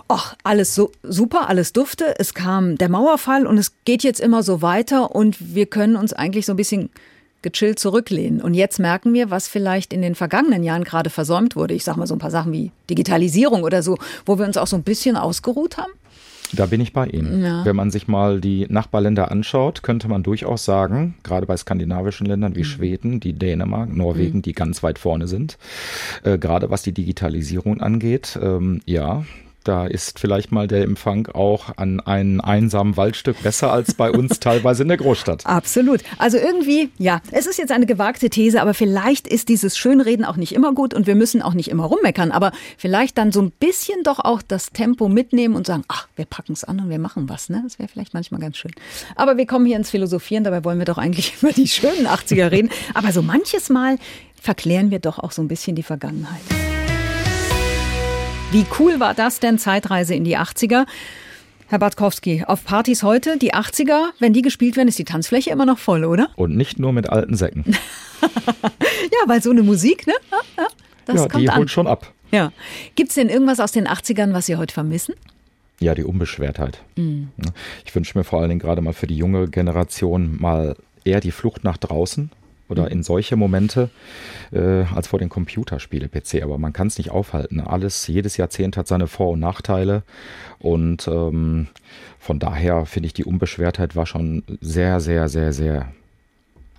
Ach, 0.07 0.35
alles 0.43 0.73
so 0.75 0.91
super, 1.03 1.49
alles 1.49 1.73
dufte. 1.73 2.15
Es 2.17 2.33
kam 2.33 2.77
der 2.77 2.89
Mauerfall 2.89 3.45
und 3.45 3.57
es 3.57 3.73
geht 3.83 4.03
jetzt 4.03 4.19
immer 4.19 4.43
so 4.43 4.61
weiter 4.61 5.13
und 5.15 5.55
wir 5.55 5.65
können 5.65 5.95
uns 5.95 6.13
eigentlich 6.13 6.45
so 6.45 6.53
ein 6.53 6.57
bisschen 6.57 6.89
gechillt 7.41 7.80
zurücklehnen. 7.80 8.41
Und 8.41 8.54
jetzt 8.54 8.80
merken 8.80 9.13
wir, 9.13 9.30
was 9.30 9.47
vielleicht 9.47 9.93
in 9.93 10.02
den 10.02 10.15
vergangenen 10.15 10.63
Jahren 10.63 10.84
gerade 10.84 11.10
versäumt 11.10 11.56
wurde. 11.56 11.73
Ich 11.73 11.84
sage 11.84 12.00
mal 12.00 12.08
so 12.08 12.15
ein 12.15 12.19
paar 12.19 12.32
Sachen 12.32 12.52
wie 12.52 12.71
Digitalisierung 12.89 13.63
oder 13.63 13.84
so, 13.84 13.97
wo 14.26 14.38
wir 14.38 14.45
uns 14.45 14.58
auch 14.58 14.67
so 14.67 14.76
ein 14.76 14.84
bisschen 14.84 15.15
ausgeruht 15.15 15.78
haben. 15.78 15.91
Da 16.54 16.65
bin 16.65 16.80
ich 16.80 16.93
bei 16.93 17.08
Ihnen. 17.08 17.43
Ja. 17.43 17.65
Wenn 17.65 17.76
man 17.76 17.91
sich 17.91 18.08
mal 18.08 18.39
die 18.39 18.67
Nachbarländer 18.69 19.32
anschaut, 19.32 19.84
könnte 19.84 20.08
man 20.08 20.23
durchaus 20.23 20.63
sagen, 20.63 21.15
gerade 21.23 21.45
bei 21.45 21.58
skandinavischen 21.58 22.26
Ländern 22.26 22.56
wie 22.56 22.60
mhm. 22.60 22.65
Schweden, 22.65 23.19
die 23.19 23.34
Dänemark, 23.34 23.93
Norwegen, 23.95 24.38
mhm. 24.38 24.41
die 24.43 24.54
ganz 24.54 24.84
weit 24.84 25.00
vorne 25.00 25.28
sind, 25.28 25.58
äh, 26.23 26.38
gerade 26.38 26.69
was 26.69 26.84
die 26.84 26.93
Digitalisierung 26.93 27.82
angeht, 27.82 28.39
ähm, 28.41 28.82
ja, 28.86 29.26
da 29.67 29.86
ist 29.86 30.19
vielleicht 30.19 30.51
mal 30.51 30.67
der 30.67 30.84
Empfang 30.84 31.27
auch 31.27 31.77
an 31.77 31.99
einem 31.99 32.39
einsamen 32.41 32.95
Waldstück 32.95 33.41
besser 33.43 33.71
als 33.71 33.93
bei 33.93 34.12
uns 34.12 34.39
teilweise 34.39 34.84
in 34.84 34.88
der 34.88 34.97
Großstadt. 34.97 35.45
Absolut. 35.45 36.01
Also 36.17 36.38
irgendwie, 36.38 36.89
ja, 36.97 37.21
es 37.32 37.45
ist 37.45 37.58
jetzt 37.58 37.71
eine 37.71 37.86
gewagte 37.86 38.30
These, 38.30 38.62
aber 38.62 38.73
vielleicht 38.73 39.27
ist 39.27 39.49
dieses 39.49 39.77
Schönreden 39.77 40.25
auch 40.25 40.38
nicht 40.38 40.53
immer 40.53 40.73
gut 40.73 40.93
und 40.93 41.08
wir 41.08 41.15
müssen 41.15 41.41
auch 41.41 41.53
nicht 41.53 41.69
immer 41.69 41.86
rummeckern, 41.86 42.32
aber 42.32 42.51
vielleicht 42.77 43.17
dann 43.17 43.32
so 43.32 43.41
ein 43.41 43.51
bisschen 43.51 44.03
doch 44.03 44.19
auch 44.19 44.41
das 44.41 44.71
Tempo 44.71 45.10
mitnehmen 45.10 45.56
und 45.56 45.67
sagen, 45.67 45.84
ach, 45.88 46.08
wir 46.15 46.25
packen 46.25 46.53
es 46.53 46.63
an 46.63 46.80
und 46.80 46.89
wir 46.89 46.99
machen 46.99 47.27
was. 47.30 47.49
Ne? 47.49 47.62
Das 47.63 47.80
wäre 47.80 47.89
vielleicht 47.89 48.13
manchmal 48.13 48.39
ganz 48.39 48.58
schön. 48.58 48.71
Aber 49.15 49.38
wir 49.38 49.45
kommen 49.45 49.65
hier 49.65 49.77
ins 49.77 49.89
Philosophieren, 49.89 50.43
dabei 50.43 50.63
wollen 50.63 50.80
wir 50.80 50.86
doch 50.86 50.97
eigentlich 50.97 51.36
über 51.41 51.51
die 51.51 51.67
schönen 51.67 52.08
80er 52.08 52.51
reden. 52.51 52.69
Aber 52.93 53.12
so 53.12 53.21
manches 53.21 53.69
Mal 53.69 53.97
verklären 54.41 54.91
wir 54.91 54.99
doch 54.99 55.19
auch 55.19 55.32
so 55.32 55.41
ein 55.41 55.47
bisschen 55.47 55.75
die 55.75 55.84
Vergangenheit. 55.84 56.66
Wie 58.49 58.65
cool 58.79 59.01
war 59.01 59.13
das 59.13 59.41
denn, 59.41 59.60
Zeitreise 59.60 60.15
in 60.15 60.23
die 60.23 60.38
80er? 60.38 60.86
Herr 61.67 61.79
Bartkowski, 61.79 62.45
auf 62.47 62.63
Partys 62.63 63.03
heute, 63.03 63.38
die 63.38 63.53
80er, 63.53 64.12
wenn 64.19 64.31
die 64.31 64.41
gespielt 64.41 64.77
werden, 64.77 64.88
ist 64.88 64.97
die 64.97 65.03
Tanzfläche 65.03 65.49
immer 65.49 65.65
noch 65.65 65.77
voll, 65.77 66.05
oder? 66.05 66.29
Und 66.38 66.55
nicht 66.55 66.79
nur 66.79 66.93
mit 66.93 67.10
alten 67.10 67.36
Säcken. 67.36 67.65
ja, 68.21 69.27
weil 69.27 69.41
so 69.41 69.51
eine 69.51 69.63
Musik, 69.63 70.07
ne? 70.07 70.13
Das 71.03 71.23
ja, 71.23 71.27
die 71.27 71.49
an. 71.49 71.57
holt 71.57 71.69
schon 71.69 71.88
ab. 71.88 72.13
Ja. 72.31 72.53
Gibt 72.95 73.10
es 73.10 73.15
denn 73.15 73.27
irgendwas 73.27 73.60
aus 73.60 73.73
den 73.73 73.86
80ern, 73.86 74.31
was 74.31 74.45
Sie 74.45 74.55
heute 74.55 74.73
vermissen? 74.73 75.15
Ja, 75.81 75.93
die 75.93 76.05
Unbeschwertheit. 76.05 76.81
Mhm. 76.95 77.29
Ich 77.86 77.93
wünsche 77.93 78.17
mir 78.17 78.23
vor 78.23 78.39
allen 78.39 78.49
Dingen 78.49 78.62
gerade 78.62 78.81
mal 78.81 78.93
für 78.93 79.07
die 79.07 79.17
junge 79.17 79.49
Generation 79.49 80.38
mal 80.39 80.77
eher 81.03 81.19
die 81.19 81.31
Flucht 81.31 81.65
nach 81.65 81.77
draußen, 81.77 82.31
oder 82.69 82.91
in 82.91 83.03
solche 83.03 83.36
Momente 83.36 83.89
äh, 84.51 84.84
als 84.93 85.08
vor 85.08 85.19
den 85.19 85.30
Computerspiele-PC. 85.30 86.43
Aber 86.43 86.58
man 86.58 86.73
kann 86.73 86.88
es 86.88 86.97
nicht 86.97 87.12
aufhalten. 87.12 87.60
Alles, 87.60 88.08
jedes 88.08 88.38
Jahrzehnt 88.38 88.77
hat 88.77 88.88
seine 88.88 89.08
Vor- 89.08 89.32
und 89.32 89.39
Nachteile. 89.39 90.03
Und 90.60 91.08
ähm, 91.08 91.67
von 92.19 92.39
daher 92.39 92.86
finde 92.86 93.08
ich, 93.08 93.13
die 93.13 93.25
Unbeschwertheit 93.25 93.95
war 93.95 94.06
schon 94.06 94.43
sehr, 94.62 94.99
sehr, 94.99 95.30
sehr, 95.30 95.53
sehr 95.53 95.91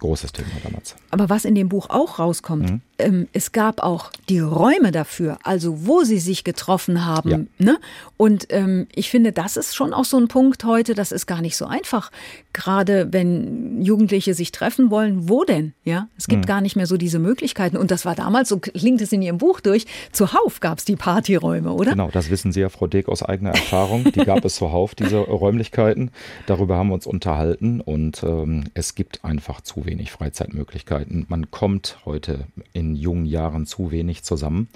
großes 0.00 0.32
Thema 0.32 0.50
damals. 0.62 0.96
Aber 1.10 1.28
was 1.28 1.44
in 1.44 1.54
dem 1.54 1.68
Buch 1.68 1.90
auch 1.90 2.18
rauskommt, 2.18 2.70
mhm. 2.70 2.80
Ähm, 2.98 3.28
es 3.32 3.52
gab 3.52 3.82
auch 3.82 4.10
die 4.28 4.40
Räume 4.40 4.90
dafür, 4.92 5.38
also 5.42 5.86
wo 5.86 6.02
sie 6.02 6.18
sich 6.18 6.44
getroffen 6.44 7.04
haben. 7.04 7.48
Ja. 7.58 7.72
Ne? 7.72 7.78
Und 8.16 8.46
ähm, 8.50 8.86
ich 8.94 9.10
finde, 9.10 9.32
das 9.32 9.56
ist 9.56 9.74
schon 9.74 9.94
auch 9.94 10.04
so 10.04 10.16
ein 10.16 10.28
Punkt 10.28 10.64
heute, 10.64 10.94
das 10.94 11.12
ist 11.12 11.26
gar 11.26 11.40
nicht 11.40 11.56
so 11.56 11.66
einfach. 11.66 12.10
Gerade 12.52 13.12
wenn 13.12 13.80
Jugendliche 13.82 14.34
sich 14.34 14.52
treffen 14.52 14.90
wollen, 14.90 15.28
wo 15.28 15.44
denn? 15.44 15.74
Ja, 15.84 16.08
es 16.16 16.26
gibt 16.26 16.44
mhm. 16.44 16.48
gar 16.48 16.60
nicht 16.60 16.76
mehr 16.76 16.86
so 16.86 16.96
diese 16.96 17.18
Möglichkeiten. 17.18 17.76
Und 17.76 17.90
das 17.90 18.04
war 18.04 18.14
damals, 18.14 18.48
so 18.48 18.58
klingt 18.58 19.00
es 19.00 19.12
in 19.12 19.22
Ihrem 19.22 19.38
Buch 19.38 19.60
durch, 19.60 19.86
zuhauf 20.12 20.60
gab 20.60 20.78
es 20.78 20.84
die 20.84 20.96
Partyräume, 20.96 21.72
oder? 21.72 21.92
Genau, 21.92 22.10
das 22.10 22.30
wissen 22.30 22.52
Sie 22.52 22.60
ja, 22.60 22.68
Frau 22.68 22.86
Deck, 22.86 23.08
aus 23.08 23.22
eigener 23.22 23.50
Erfahrung. 23.50 24.04
Die 24.04 24.24
gab 24.24 24.44
es 24.44 24.56
zuhauf, 24.56 24.94
diese 24.94 25.18
Räumlichkeiten. 25.18 26.10
Darüber 26.46 26.76
haben 26.76 26.88
wir 26.88 26.94
uns 26.94 27.06
unterhalten 27.06 27.80
und 27.80 28.22
ähm, 28.24 28.64
es 28.74 28.94
gibt 28.94 29.24
einfach 29.24 29.60
zu 29.60 29.86
wenig 29.86 30.10
Freizeitmöglichkeiten. 30.10 31.26
Man 31.28 31.50
kommt 31.50 31.98
heute 32.04 32.46
in 32.72 32.87
jungen 32.94 33.26
Jahren 33.26 33.66
zu 33.66 33.90
wenig 33.90 34.22
zusammen. 34.22 34.68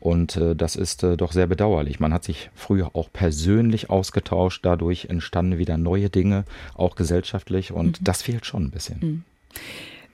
Und 0.00 0.36
äh, 0.36 0.54
das 0.56 0.76
ist 0.76 1.02
äh, 1.02 1.16
doch 1.16 1.32
sehr 1.32 1.46
bedauerlich. 1.46 2.00
Man 2.00 2.12
hat 2.12 2.24
sich 2.24 2.50
früher 2.54 2.90
auch 2.94 3.12
persönlich 3.12 3.90
ausgetauscht. 3.90 4.64
Dadurch 4.64 5.06
entstanden 5.06 5.58
wieder 5.58 5.76
neue 5.76 6.10
Dinge, 6.10 6.44
auch 6.74 6.96
gesellschaftlich. 6.96 7.72
Und 7.72 8.00
mhm. 8.00 8.04
das 8.04 8.22
fehlt 8.22 8.46
schon 8.46 8.64
ein 8.64 8.70
bisschen. 8.70 8.98
Mhm. 9.00 9.22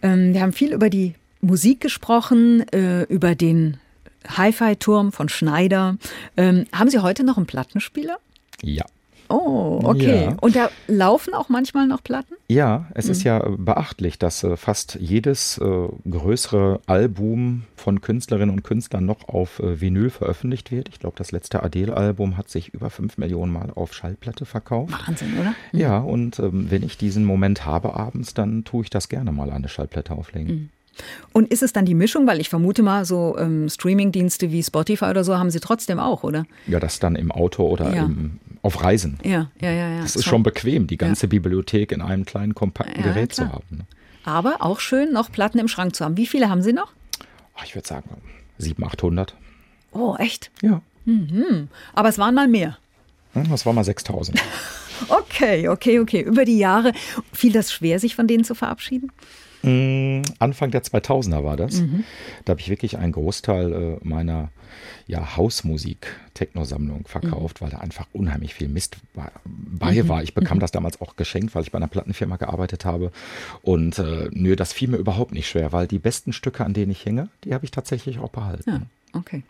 Ähm, 0.03 0.35
wir 0.35 0.42
haben 0.42 0.53
viel 0.53 0.72
über 0.72 0.90
die 0.90 1.14
Musik 1.40 1.81
gesprochen, 1.81 2.66
äh, 2.72 3.03
über 3.05 3.35
den 3.35 3.79
Hi-Fi-Turm 4.29 5.12
von 5.12 5.29
Schneider. 5.29 5.96
Ähm, 6.37 6.66
haben 6.72 6.90
Sie 6.90 6.98
heute 6.98 7.24
noch 7.24 7.37
einen 7.37 7.46
Plattenspieler? 7.46 8.18
Ja. 8.62 8.85
Oh, 9.30 9.80
okay. 9.84 10.24
Ja. 10.24 10.36
Und 10.40 10.56
da 10.56 10.70
laufen 10.88 11.34
auch 11.34 11.48
manchmal 11.48 11.86
noch 11.86 12.02
Platten? 12.02 12.34
Ja, 12.48 12.86
es 12.94 13.06
mhm. 13.06 13.10
ist 13.12 13.22
ja 13.22 13.38
beachtlich, 13.56 14.18
dass 14.18 14.42
äh, 14.42 14.56
fast 14.56 14.98
jedes 15.00 15.58
äh, 15.58 15.88
größere 16.10 16.80
Album 16.86 17.62
von 17.76 18.00
Künstlerinnen 18.00 18.52
und 18.52 18.64
Künstlern 18.64 19.06
noch 19.06 19.28
auf 19.28 19.60
äh, 19.60 19.80
Vinyl 19.80 20.10
veröffentlicht 20.10 20.72
wird. 20.72 20.88
Ich 20.88 20.98
glaube, 20.98 21.14
das 21.16 21.30
letzte 21.30 21.62
Adele-Album 21.62 22.36
hat 22.36 22.48
sich 22.48 22.74
über 22.74 22.90
fünf 22.90 23.18
Millionen 23.18 23.52
Mal 23.52 23.70
auf 23.72 23.94
Schallplatte 23.94 24.46
verkauft. 24.46 24.92
Wahnsinn, 25.06 25.38
oder? 25.38 25.54
Mhm. 25.72 25.78
Ja, 25.78 25.98
und 25.98 26.40
ähm, 26.40 26.66
wenn 26.70 26.82
ich 26.82 26.98
diesen 26.98 27.24
Moment 27.24 27.64
habe 27.64 27.94
abends, 27.94 28.34
dann 28.34 28.64
tue 28.64 28.82
ich 28.82 28.90
das 28.90 29.08
gerne 29.08 29.30
mal 29.30 29.50
an 29.50 29.56
eine 29.56 29.68
Schallplatte 29.68 30.12
auflegen. 30.12 30.52
Mhm. 30.52 30.68
Und 31.32 31.52
ist 31.52 31.62
es 31.62 31.72
dann 31.72 31.84
die 31.84 31.94
Mischung? 31.94 32.26
Weil 32.26 32.40
ich 32.40 32.48
vermute 32.48 32.82
mal, 32.82 33.04
so 33.04 33.36
ähm, 33.38 33.68
Streaming-Dienste 33.68 34.50
wie 34.50 34.62
Spotify 34.62 35.06
oder 35.06 35.24
so 35.24 35.38
haben 35.38 35.50
Sie 35.50 35.60
trotzdem 35.60 35.98
auch, 35.98 36.24
oder? 36.24 36.46
Ja, 36.66 36.80
das 36.80 36.98
dann 36.98 37.16
im 37.16 37.30
Auto 37.30 37.66
oder 37.66 37.94
ja. 37.94 38.04
im, 38.04 38.38
auf 38.62 38.83
Reisen. 38.83 39.18
Ja, 39.23 39.51
ja, 39.61 39.70
ja. 39.70 39.90
ja. 39.90 40.03
Das 40.03 40.16
ist 40.16 40.25
schon 40.25 40.42
bequem, 40.42 40.87
die 40.87 40.96
ganze 40.96 41.27
ja. 41.27 41.29
Bibliothek 41.31 41.92
in 41.92 42.03
einem 42.03 42.25
kleinen, 42.25 42.55
kompakten 42.55 43.03
ja, 43.03 43.12
Gerät 43.12 43.33
klar. 43.33 43.49
zu 43.49 43.55
haben. 43.55 43.77
Ne? 43.79 43.87
Aber 44.25 44.57
auch 44.61 44.81
schön, 44.81 45.12
noch 45.12 45.33
Platten 45.33 45.59
im 45.59 45.68
Schrank 45.68 45.94
zu 45.94 46.05
haben. 46.05 46.16
Wie 46.16 46.27
viele 46.27 46.49
haben 46.49 46.62
Sie 46.62 46.73
noch? 46.73 46.92
Ich 47.64 47.75
würde 47.75 47.87
sagen 47.87 48.09
700, 48.59 48.94
800. 48.94 49.35
Oh, 49.92 50.14
echt? 50.18 50.51
Ja. 50.62 50.83
Mhm. 51.05 51.68
Aber 51.94 52.09
es 52.09 52.18
waren 52.18 52.35
mal 52.35 52.49
mehr. 52.49 52.79
Das 53.35 53.64
war 53.64 53.73
mal 53.73 53.85
6000. 53.85 54.40
okay, 55.09 55.68
okay, 55.68 56.01
okay. 56.01 56.23
Über 56.23 56.44
die 56.44 56.59
Jahre 56.59 56.92
fiel 57.33 57.53
das 57.53 57.73
schwer, 57.73 57.99
sich 57.99 58.14
von 58.16 58.27
denen 58.27 58.44
zu 58.44 58.55
verabschieden? 58.55 59.11
Mm, 59.62 60.23
Anfang 60.38 60.70
der 60.70 60.83
2000er 60.83 61.44
war 61.44 61.57
das. 61.57 61.81
Mhm. 61.81 62.05
Da 62.44 62.53
habe 62.53 62.61
ich 62.61 62.68
wirklich 62.68 62.99
einen 62.99 63.12
Großteil 63.12 63.73
äh, 63.73 63.96
meiner 64.03 64.51
ja, 65.07 65.37
Hausmusik, 65.37 66.16
Techno-Sammlung 66.35 67.07
verkauft, 67.07 67.61
mhm. 67.61 67.64
weil 67.64 67.70
da 67.70 67.79
einfach 67.79 68.07
unheimlich 68.12 68.55
viel 68.55 68.68
Mist 68.68 68.96
bei 69.14 70.03
mhm. 70.03 70.09
war. 70.09 70.23
Ich 70.23 70.35
bekam 70.35 70.59
mhm. 70.59 70.61
das 70.61 70.70
damals 70.70 71.01
auch 71.01 71.16
geschenkt, 71.16 71.55
weil 71.55 71.62
ich 71.62 71.73
bei 71.73 71.79
einer 71.79 71.88
Plattenfirma 71.88 72.37
gearbeitet 72.37 72.85
habe. 72.85 73.11
Und 73.62 73.99
äh, 73.99 74.29
nö, 74.33 74.57
das 74.57 74.73
fiel 74.73 74.88
mir 74.88 74.99
überhaupt 74.99 75.33
nicht 75.33 75.49
schwer, 75.49 75.73
weil 75.73 75.87
die 75.87 75.99
besten 75.99 76.33
Stücke, 76.33 76.64
an 76.64 76.75
denen 76.75 76.92
ich 76.92 77.05
hänge, 77.05 77.29
die 77.44 77.55
habe 77.55 77.64
ich 77.64 77.70
tatsächlich 77.70 78.18
auch 78.20 78.31
behalten. 78.31 78.70
Ja, 78.70 79.18
okay. 79.18 79.42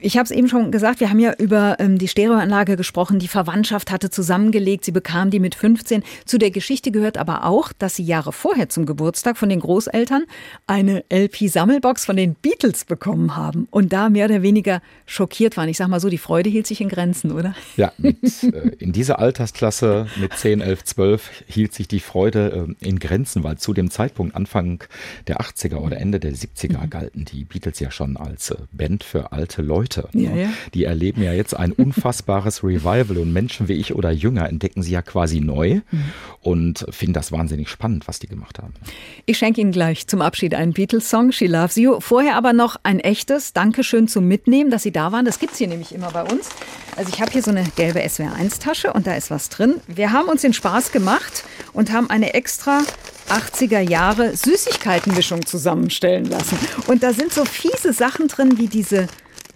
Ich 0.00 0.16
habe 0.16 0.24
es 0.24 0.30
eben 0.30 0.48
schon 0.48 0.70
gesagt, 0.70 1.00
wir 1.00 1.10
haben 1.10 1.18
ja 1.18 1.32
über 1.38 1.76
ähm, 1.80 1.98
die 1.98 2.06
Stereoanlage 2.06 2.76
gesprochen. 2.76 3.18
Die 3.18 3.28
Verwandtschaft 3.28 3.90
hatte 3.90 4.10
zusammengelegt, 4.10 4.84
sie 4.84 4.92
bekam 4.92 5.30
die 5.30 5.40
mit 5.40 5.54
15. 5.54 6.04
Zu 6.24 6.38
der 6.38 6.50
Geschichte 6.50 6.92
gehört 6.92 7.18
aber 7.18 7.44
auch, 7.44 7.72
dass 7.72 7.96
sie 7.96 8.04
Jahre 8.04 8.32
vorher 8.32 8.68
zum 8.68 8.86
Geburtstag 8.86 9.36
von 9.36 9.48
den 9.48 9.60
Großeltern 9.60 10.24
eine 10.66 11.04
LP-Sammelbox 11.12 12.04
von 12.04 12.16
den 12.16 12.34
Beatles 12.34 12.84
bekommen 12.84 13.34
haben 13.34 13.66
und 13.70 13.92
da 13.92 14.08
mehr 14.08 14.26
oder 14.26 14.42
weniger 14.42 14.82
schockiert 15.06 15.56
waren. 15.56 15.68
Ich 15.68 15.78
sag 15.78 15.88
mal 15.88 16.00
so, 16.00 16.08
die 16.08 16.18
Freude 16.18 16.48
hielt 16.48 16.66
sich 16.66 16.80
in 16.80 16.88
Grenzen, 16.88 17.32
oder? 17.32 17.54
Ja, 17.76 17.92
mit, 17.98 18.18
äh, 18.44 18.68
in 18.78 18.92
dieser 18.92 19.18
Altersklasse 19.18 20.06
mit 20.16 20.32
10, 20.32 20.60
11, 20.60 20.84
12 20.84 21.30
hielt 21.48 21.74
sich 21.74 21.88
die 21.88 22.00
Freude 22.00 22.68
äh, 22.80 22.86
in 22.86 22.98
Grenzen, 23.00 23.42
weil 23.42 23.58
zu 23.58 23.74
dem 23.74 23.90
Zeitpunkt 23.90 24.36
Anfang 24.36 24.84
der 25.26 25.40
80er 25.40 25.76
oder 25.76 25.98
Ende 25.98 26.20
der 26.20 26.32
70er 26.32 26.84
mhm. 26.84 26.90
galten 26.90 27.24
die 27.24 27.44
Beatles 27.44 27.80
ja 27.80 27.90
schon 27.90 28.16
als 28.16 28.50
äh, 28.50 28.56
Band 28.72 29.02
für 29.02 29.32
alte 29.32 29.62
Leute. 29.68 30.08
Ja, 30.12 30.34
ja. 30.34 30.48
Die 30.74 30.84
erleben 30.84 31.22
ja 31.22 31.32
jetzt 31.32 31.54
ein 31.56 31.72
unfassbares 31.72 32.64
Revival 32.64 33.18
und 33.18 33.32
Menschen 33.32 33.68
wie 33.68 33.74
ich 33.74 33.94
oder 33.94 34.10
Jünger 34.10 34.48
entdecken 34.48 34.82
sie 34.82 34.92
ja 34.92 35.02
quasi 35.02 35.40
neu 35.40 35.80
Mhm. 35.90 36.04
und 36.40 36.86
finden 36.90 37.12
das 37.12 37.30
wahnsinnig 37.30 37.68
spannend, 37.68 38.08
was 38.08 38.18
die 38.18 38.26
gemacht 38.26 38.58
haben. 38.58 38.72
Ich 39.26 39.38
schenke 39.38 39.60
Ihnen 39.60 39.70
gleich 39.72 40.06
zum 40.06 40.22
Abschied 40.22 40.54
einen 40.54 40.72
Beatles-Song, 40.72 41.30
She 41.32 41.46
Loves 41.46 41.76
You. 41.76 42.00
Vorher 42.00 42.36
aber 42.36 42.52
noch 42.52 42.76
ein 42.82 42.98
echtes 43.00 43.52
Dankeschön 43.52 44.08
zum 44.08 44.26
Mitnehmen, 44.26 44.70
dass 44.70 44.82
Sie 44.82 44.90
da 44.92 45.12
waren. 45.12 45.24
Das 45.24 45.38
gibt's 45.38 45.58
hier 45.58 45.68
nämlich 45.68 45.94
immer 45.94 46.10
bei 46.10 46.22
uns. 46.22 46.48
Also 46.96 47.10
ich 47.14 47.20
habe 47.20 47.30
hier 47.30 47.42
so 47.42 47.50
eine 47.50 47.64
gelbe 47.76 48.00
SWR1-Tasche 48.00 48.92
und 48.92 49.06
da 49.06 49.14
ist 49.14 49.30
was 49.30 49.48
drin. 49.50 49.74
Wir 49.86 50.12
haben 50.12 50.28
uns 50.28 50.42
den 50.42 50.52
Spaß 50.54 50.90
gemacht 50.90 51.44
und 51.74 51.92
haben 51.92 52.08
eine 52.10 52.34
extra 52.34 52.80
80er 53.28 53.80
Jahre 53.80 54.34
Süßigkeitenmischung 54.36 55.44
zusammenstellen 55.46 56.24
lassen. 56.24 56.56
Und 56.86 57.02
da 57.02 57.12
sind 57.12 57.32
so 57.32 57.44
fiese 57.44 57.92
Sachen 57.92 58.28
drin 58.28 58.56
wie 58.58 58.68
diese 58.68 59.06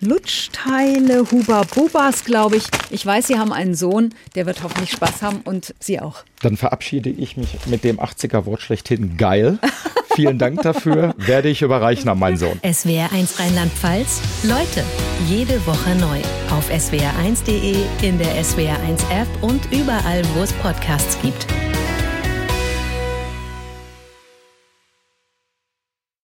Lutschteile, 0.05 1.31
Huba 1.31 1.63
Bubas, 1.63 2.25
glaube 2.25 2.57
ich. 2.57 2.65
Ich 2.91 3.07
weiß, 3.07 3.29
Sie 3.29 3.39
haben 3.39 3.53
einen 3.53 3.77
Sohn, 3.77 4.13
der 4.35 4.47
wird 4.47 4.65
hoffentlich 4.65 4.91
Spaß 4.91 5.23
haben 5.23 5.43
und 5.45 5.77
Sie 5.79 6.01
auch. 6.01 6.25
Dann 6.41 6.57
verabschiede 6.57 7.09
ich 7.09 7.37
mich 7.37 7.57
mit 7.67 7.85
dem 7.85 8.01
80er-Wort 8.01 8.61
schlechthin 8.61 9.17
geil. 9.17 9.61
Vielen 10.17 10.39
Dank 10.39 10.61
dafür. 10.63 11.15
Werde 11.19 11.49
ich 11.49 11.63
überreichen 11.63 12.09
an 12.09 12.19
meinen 12.19 12.37
Sohn. 12.37 12.59
SWR1 12.65 13.39
Rheinland-Pfalz. 13.39 14.21
Leute, 14.43 14.85
jede 15.29 15.65
Woche 15.67 15.95
neu. 15.95 16.19
Auf 16.51 16.69
swr1.de, 16.69 17.77
in 18.03 18.19
der 18.19 18.43
SWR1 18.43 19.09
App 19.11 19.29
und 19.41 19.61
überall, 19.71 20.23
wo 20.35 20.43
es 20.43 20.53
Podcasts 20.55 21.17
gibt. 21.23 21.47